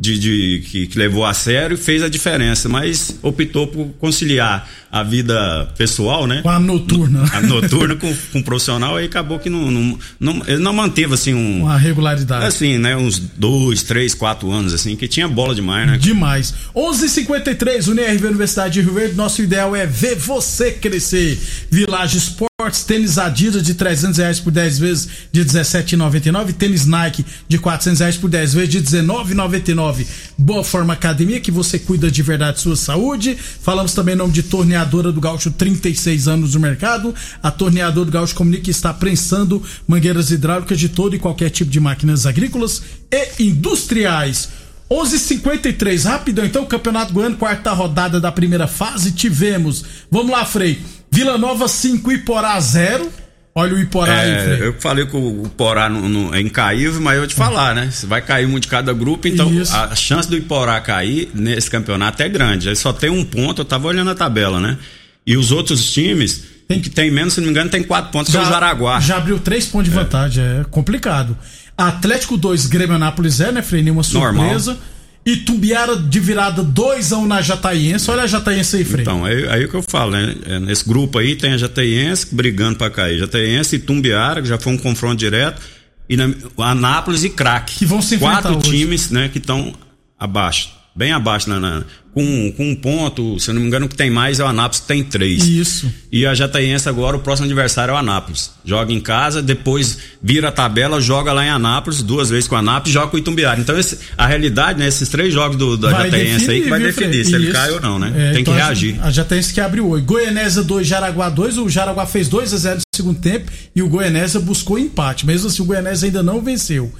De, 0.00 0.18
de 0.18 0.62
que, 0.66 0.86
que, 0.86 0.98
levou 0.98 1.26
a 1.26 1.34
sério 1.34 1.76
fez 1.76 2.02
a 2.02 2.08
diferença, 2.08 2.70
mas 2.70 3.18
optou 3.22 3.66
por 3.66 3.88
conciliar 3.98 4.66
a 4.90 5.02
vida 5.02 5.68
pessoal, 5.76 6.26
né? 6.26 6.40
Com 6.42 6.48
a 6.48 6.58
noturna. 6.58 7.22
A 7.32 7.42
noturna 7.42 7.94
com, 7.94 8.12
com 8.32 8.38
o 8.38 8.42
profissional, 8.42 8.96
aí 8.96 9.04
acabou 9.04 9.38
que 9.38 9.50
não, 9.50 9.70
não, 9.70 9.98
não, 10.18 10.42
ele 10.46 10.58
não 10.58 10.72
manteve 10.72 11.12
assim 11.12 11.34
um. 11.34 11.64
Uma 11.64 11.76
regularidade. 11.76 12.46
Assim, 12.46 12.78
né? 12.78 12.96
Uns 12.96 13.18
dois, 13.18 13.82
três, 13.82 14.14
quatro 14.14 14.50
anos, 14.50 14.72
assim, 14.72 14.96
que 14.96 15.06
tinha 15.06 15.28
bola 15.28 15.54
demais, 15.54 15.86
né? 15.86 15.98
Demais. 15.98 16.54
11:53 16.74 16.94
h 16.94 17.08
53 17.08 17.88
UNIRV 17.88 18.26
Universidade 18.26 18.74
de 18.74 18.80
Rio 18.80 18.94
Verde. 18.94 19.14
Nosso 19.14 19.42
ideal 19.42 19.76
é 19.76 19.84
ver 19.84 20.16
você 20.16 20.72
crescer. 20.72 21.38
Village 21.70 22.16
Sport 22.16 22.50
Esportes, 22.60 22.84
tênis 22.84 23.16
Adidas 23.16 23.62
de 23.62 23.72
300 23.72 24.18
reais 24.18 24.38
por 24.38 24.50
10 24.50 24.78
vezes 24.78 25.08
de 25.32 25.44
17,99. 25.44 26.52
Tênis 26.52 26.84
Nike 26.84 27.24
de 27.48 27.58
400 27.58 28.00
reais 28.00 28.16
por 28.16 28.28
10 28.28 28.54
vezes 28.54 28.68
de 28.68 28.82
19,99. 28.82 29.89
Boa 30.36 30.64
Forma 30.64 30.92
Academia, 30.92 31.40
que 31.40 31.50
você 31.50 31.78
cuida 31.78 32.10
de 32.10 32.22
verdade 32.22 32.60
sua 32.60 32.76
saúde. 32.76 33.36
Falamos 33.36 33.94
também 33.94 34.14
em 34.14 34.18
nome 34.18 34.32
de 34.32 34.42
Torneadora 34.42 35.12
do 35.12 35.20
Gaúcho, 35.20 35.50
36 35.50 36.28
anos 36.28 36.54
no 36.54 36.60
mercado. 36.60 37.14
A 37.42 37.50
Torneadora 37.50 38.06
do 38.06 38.12
Gaúcho 38.12 38.34
comunica 38.34 38.64
que 38.64 38.70
está 38.70 38.92
prensando 38.92 39.62
mangueiras 39.86 40.30
hidráulicas 40.30 40.78
de 40.78 40.88
todo 40.88 41.14
e 41.14 41.18
qualquer 41.18 41.50
tipo 41.50 41.70
de 41.70 41.80
máquinas 41.80 42.26
agrícolas 42.26 42.82
e 43.12 43.44
industriais. 43.44 44.48
11:53 44.90 46.04
rapidão 46.04 46.44
então, 46.44 46.66
Campeonato 46.66 47.12
Goiano, 47.12 47.36
quarta 47.36 47.72
rodada 47.72 48.20
da 48.20 48.32
primeira 48.32 48.66
fase, 48.66 49.12
tivemos. 49.12 49.84
Vamos 50.10 50.32
lá, 50.32 50.44
Frei. 50.44 50.80
Vila 51.12 51.38
Nova 51.38 51.68
5, 51.68 52.10
Iporá 52.10 52.58
0. 52.60 53.08
Olha 53.54 53.74
o 53.74 53.78
Iporá 53.80 54.22
é, 54.22 54.54
aí. 54.54 54.60
Eu 54.60 54.74
falei 54.78 55.04
que 55.06 55.16
o 55.16 55.42
Iporá 55.44 55.88
não, 55.88 56.08
não, 56.08 56.34
é 56.34 56.40
incaível, 56.40 57.00
mas 57.00 57.14
eu 57.14 57.20
vou 57.20 57.28
te 57.28 57.34
falar, 57.34 57.74
né? 57.74 57.90
Você 57.90 58.06
vai 58.06 58.22
cair 58.22 58.46
um 58.46 58.58
de 58.58 58.68
cada 58.68 58.92
grupo, 58.92 59.26
então 59.26 59.52
Isso. 59.52 59.74
a 59.74 59.94
chance 59.94 60.28
do 60.28 60.36
Iporá 60.36 60.80
cair 60.80 61.30
nesse 61.34 61.68
campeonato 61.68 62.22
é 62.22 62.28
grande. 62.28 62.68
Aí 62.68 62.76
só 62.76 62.92
tem 62.92 63.10
um 63.10 63.24
ponto, 63.24 63.62
eu 63.62 63.64
tava 63.64 63.88
olhando 63.88 64.10
a 64.10 64.14
tabela, 64.14 64.60
né? 64.60 64.78
E 65.26 65.36
os 65.36 65.52
outros 65.52 65.92
times 65.92 66.44
Tem 66.66 66.80
que 66.80 66.88
tem 66.88 67.10
menos, 67.10 67.34
se 67.34 67.40
não 67.40 67.46
me 67.46 67.50
engano, 67.50 67.68
tem 67.68 67.82
quatro 67.82 68.12
pontos, 68.12 68.30
que 68.30 68.38
é 68.38 68.40
o 68.40 68.44
Jaraguá. 68.44 69.00
Já 69.00 69.16
abriu 69.16 69.40
três 69.40 69.66
pontos 69.66 69.88
de 69.88 69.94
vantagem, 69.94 70.44
é, 70.44 70.64
complicado. 70.70 71.36
Atlético 71.76 72.36
2, 72.36 72.66
Grêmio 72.66 72.94
Anápolis 72.94 73.34
0, 73.34 73.52
né, 73.52 73.62
Frei? 73.62 73.82
Nenhuma 73.82 74.04
surpresa. 74.04 74.72
Normal. 74.72 74.90
E 75.24 75.36
Tumbiara 75.36 75.96
de 75.96 76.18
virada 76.18 76.62
2 76.62 77.12
a 77.12 77.18
1 77.18 77.26
na 77.26 77.42
Jataiense. 77.42 78.10
Olha 78.10 78.22
a 78.22 78.26
Jataiense 78.26 78.76
aí, 78.76 78.84
Frei. 78.84 79.02
Então, 79.02 79.24
aí, 79.24 79.46
aí 79.48 79.68
que 79.68 79.74
eu 79.74 79.82
falo, 79.82 80.12
né? 80.12 80.34
É, 80.46 80.58
Nesse 80.58 80.88
grupo 80.88 81.18
aí 81.18 81.36
tem 81.36 81.52
a 81.52 81.56
Jataiense 81.58 82.34
brigando 82.34 82.78
pra 82.78 82.88
cair. 82.90 83.18
Jataiense 83.18 83.76
e 83.76 83.78
Tumbiara, 83.78 84.40
que 84.40 84.48
já 84.48 84.58
foi 84.58 84.72
um 84.72 84.78
confronto 84.78 85.16
direto. 85.16 85.60
E 86.08 86.16
na, 86.16 86.30
Anápolis 86.58 87.22
e 87.22 87.30
Craque. 87.30 87.76
Que 87.76 87.86
vão 87.86 88.00
se 88.00 88.14
enfrentar 88.16 88.42
Quatro 88.42 88.58
hoje. 88.58 88.70
times, 88.78 89.10
né, 89.10 89.28
que 89.28 89.38
estão 89.38 89.74
abaixo. 90.18 90.70
Bem 90.96 91.12
abaixo, 91.12 91.48
na, 91.48 91.60
na- 91.60 91.84
com, 92.12 92.52
com 92.56 92.70
um 92.70 92.74
ponto, 92.74 93.38
se 93.38 93.50
eu 93.50 93.54
não 93.54 93.60
me 93.62 93.68
engano, 93.68 93.86
o 93.86 93.88
que 93.88 93.94
tem 93.96 94.10
mais 94.10 94.40
é 94.40 94.44
o 94.44 94.46
Anápolis, 94.46 94.80
que 94.80 94.86
tem 94.88 95.04
três. 95.04 95.46
Isso. 95.46 95.90
E 96.10 96.26
a 96.26 96.34
Jataiense 96.34 96.88
agora, 96.88 97.16
o 97.16 97.20
próximo 97.20 97.46
adversário 97.46 97.92
é 97.92 97.94
o 97.94 97.96
Anápolis. 97.98 98.50
Joga 98.64 98.92
em 98.92 99.00
casa, 99.00 99.40
depois 99.40 99.96
vira 100.22 100.48
a 100.48 100.52
tabela, 100.52 101.00
joga 101.00 101.32
lá 101.32 101.44
em 101.46 101.50
Anápolis, 101.50 102.02
duas 102.02 102.28
vezes 102.30 102.48
com 102.48 102.56
o 102.56 102.58
Anápolis, 102.58 102.92
joga 102.92 103.06
com 103.08 103.16
o 103.16 103.20
Itumbiara. 103.20 103.60
Então, 103.60 103.78
esse- 103.78 103.98
a 104.18 104.26
realidade, 104.26 104.78
né, 104.78 104.88
esses 104.88 105.08
três 105.08 105.32
jogos 105.32 105.56
do, 105.56 105.76
da 105.76 105.90
Vai 105.90 106.10
Jataiense 106.10 106.50
aí 106.50 106.62
que 106.62 106.68
vai 106.68 106.78
viu, 106.80 106.88
definir 106.88 107.24
se 107.24 107.34
ele 107.34 107.44
Isso. 107.44 107.52
cai 107.52 107.70
ou 107.70 107.80
não, 107.80 107.98
né? 107.98 108.12
É, 108.16 108.32
tem 108.32 108.42
então 108.42 108.54
que 108.54 108.60
reagir. 108.60 108.98
A 109.02 109.10
Jataiense 109.10 109.54
que 109.54 109.60
abriu 109.60 109.88
8. 109.88 110.04
Goianésia 110.04 110.62
2, 110.64 110.86
Jaraguá 110.86 111.28
2. 111.28 111.58
O 111.58 111.68
Jaraguá 111.68 112.06
fez 112.06 112.28
2 112.28 112.52
a 112.52 112.56
0 112.56 112.76
no 112.76 112.82
segundo 112.96 113.20
tempo 113.20 113.50
e 113.74 113.82
o 113.82 113.88
Goianésia 113.88 114.40
buscou 114.40 114.78
empate. 114.78 115.24
Mesmo 115.24 115.46
assim, 115.46 115.62
o 115.62 115.64
Goianésia 115.64 116.06
ainda 116.06 116.22
não 116.22 116.40
venceu. 116.42 116.92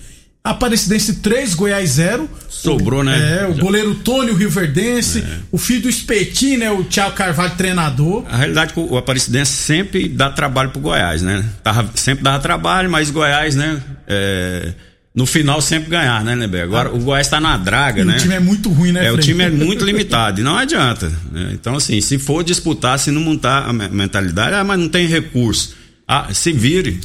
Aparecidense 0.42 1.16
3, 1.16 1.54
Goiás 1.54 1.90
0. 1.90 2.28
Sobrou, 2.48 3.04
né? 3.04 3.42
É, 3.42 3.46
o 3.46 3.54
goleiro 3.54 3.94
Tônio 3.96 4.34
Rioverdense, 4.34 5.22
o 5.52 5.58
filho 5.58 5.82
do 5.82 5.88
Espetinho, 5.90 6.58
né? 6.60 6.70
O 6.70 6.82
Thiago 6.84 7.14
Carvalho, 7.14 7.54
treinador. 7.56 8.24
A 8.30 8.36
realidade 8.38 8.70
é 8.70 8.74
que 8.74 8.80
o 8.80 8.96
Aparecidense 8.96 9.52
sempre 9.52 10.08
dá 10.08 10.30
trabalho 10.30 10.70
pro 10.70 10.80
Goiás, 10.80 11.20
né? 11.22 11.44
Tava, 11.62 11.90
sempre 11.94 12.24
dava 12.24 12.38
trabalho, 12.38 12.90
mas 12.90 13.10
Goiás, 13.10 13.54
né? 13.54 13.82
é, 14.08 14.72
no 15.14 15.26
final 15.26 15.60
sempre 15.60 15.90
ganhar, 15.90 16.24
né, 16.24 16.34
Neber? 16.34 16.62
Agora 16.62 16.90
o 16.94 16.98
Goiás 17.00 17.28
tá 17.28 17.38
na 17.40 17.56
draga, 17.58 18.00
E 18.00 18.04
né? 18.04 18.16
O 18.16 18.18
time 18.20 18.34
é 18.34 18.40
muito 18.40 18.70
ruim, 18.70 18.92
né, 18.92 19.06
É, 19.06 19.12
o 19.12 19.18
time 19.18 19.44
é 19.44 19.50
muito 19.50 19.84
limitado 19.86 20.40
e 20.40 20.44
não 20.44 20.56
adianta. 20.56 21.10
né? 21.30 21.50
Então, 21.52 21.76
assim, 21.76 22.00
se 22.00 22.18
for 22.18 22.42
disputar, 22.42 22.98
se 22.98 23.10
não 23.10 23.20
montar 23.20 23.68
a 23.68 23.72
me- 23.72 23.88
mentalidade, 23.88 24.54
ah, 24.54 24.64
mas 24.64 24.78
não 24.78 24.88
tem 24.88 25.06
recurso. 25.06 25.74
Ah, 26.08 26.28
se 26.32 26.50
vire, 26.52 26.98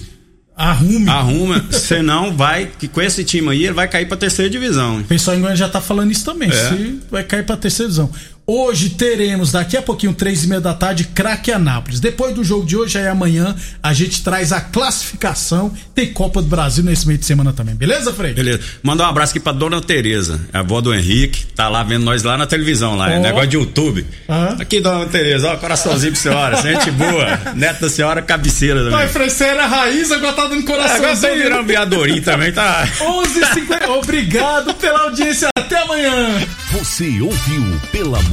Arrume. 0.57 1.09
arruma, 1.09 1.65
senão 1.69 2.35
vai, 2.35 2.71
que 2.79 2.87
com 2.87 3.01
esse 3.01 3.25
time 3.25 3.49
aí 3.49 3.65
ele 3.65 3.73
vai 3.73 3.87
cair 3.87 4.07
pra 4.07 4.15
terceira 4.15 4.49
divisão. 4.49 4.99
O 4.99 5.03
pessoal 5.03 5.35
em 5.35 5.41
Goiânia 5.41 5.57
já 5.57 5.67
tá 5.67 5.81
falando 5.81 6.11
isso 6.11 6.23
também. 6.23 6.49
É. 6.49 6.69
Se 6.69 6.99
vai 7.11 7.23
cair 7.23 7.45
pra 7.45 7.57
terceira 7.57 7.89
divisão. 7.91 8.09
Hoje 8.47 8.91
teremos, 8.91 9.51
daqui 9.51 9.75
a 9.75 9.81
pouquinho, 9.81 10.13
três 10.13 10.43
e 10.43 10.47
meia 10.47 10.61
da 10.61 10.71
tarde, 10.73 11.05
craque 11.05 11.51
Anápolis. 11.51 11.99
Depois 11.99 12.35
do 12.35 12.43
jogo 12.43 12.63
de 12.63 12.77
hoje, 12.77 12.95
aí 12.99 13.07
amanhã, 13.07 13.55
a 13.81 13.91
gente 13.91 14.23
traz 14.23 14.51
a 14.51 14.61
classificação. 14.61 15.73
Tem 15.95 16.13
Copa 16.13 16.43
do 16.43 16.47
Brasil 16.47 16.83
nesse 16.83 17.07
meio 17.07 17.17
de 17.17 17.25
semana 17.25 17.51
também. 17.53 17.73
Beleza, 17.73 18.13
Frei? 18.13 18.33
Beleza. 18.35 18.59
Mandar 18.83 19.05
um 19.05 19.09
abraço 19.09 19.31
aqui 19.31 19.39
pra 19.39 19.51
dona 19.51 19.81
Tereza, 19.81 20.39
a 20.53 20.59
avó 20.59 20.79
do 20.79 20.93
Henrique, 20.93 21.43
tá 21.55 21.67
lá 21.69 21.81
vendo 21.81 22.03
nós 22.05 22.21
lá 22.21 22.37
na 22.37 22.45
televisão, 22.45 22.95
lá, 22.95 23.11
é 23.11 23.17
Ó. 23.17 23.21
negócio 23.21 23.47
de 23.47 23.57
YouTube. 23.57 24.05
Ah. 24.29 24.55
Aqui, 24.59 24.79
dona 24.79 25.07
Tereza, 25.07 25.51
ó, 25.51 25.57
coraçãozinho 25.57 26.13
pra 26.13 26.21
senhora, 26.21 26.61
gente 26.61 26.91
boa. 26.91 27.39
Neta 27.55 27.81
da 27.81 27.89
senhora, 27.89 28.21
cabeceira 28.21 28.77
também. 28.79 28.91
Vai, 28.91 29.07
Frei, 29.07 29.29
você 29.31 29.45
era 29.45 29.65
raiz, 29.65 30.11
agora 30.11 30.33
tá 30.33 30.43
dando 30.47 30.59
Agora 30.59 30.83
tá 30.83 30.99
coraçãozinho. 30.99 31.35
virando 31.43 31.67
viadorinho 31.67 32.21
também, 32.21 32.51
tá? 32.51 32.87
11h50. 32.99 33.89
Obrigado 33.89 34.71
pela 34.75 34.99
audiência. 35.05 35.47
Até 35.57 35.81
amanhã. 35.81 36.27
Você 36.73 37.19
ouviu 37.21 37.81
pela 37.91 38.21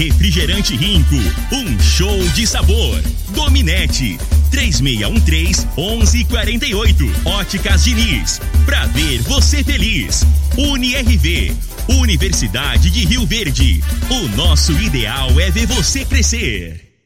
Refrigerante 0.00 0.74
Rinco, 0.76 1.16
um 1.52 1.78
show 1.78 2.18
de 2.30 2.46
sabor. 2.46 3.02
Dominete, 3.34 4.18
3613-1148. 4.50 7.26
Óticas 7.26 7.84
Diniz, 7.84 8.40
pra 8.64 8.86
ver 8.86 9.20
você 9.20 9.62
feliz. 9.62 10.24
UniRV, 10.56 11.54
Universidade 11.86 12.88
de 12.88 13.04
Rio 13.04 13.26
Verde. 13.26 13.84
O 14.08 14.26
nosso 14.34 14.72
ideal 14.72 15.38
é 15.38 15.50
ver 15.50 15.66
você 15.66 16.02
crescer. 16.02 16.89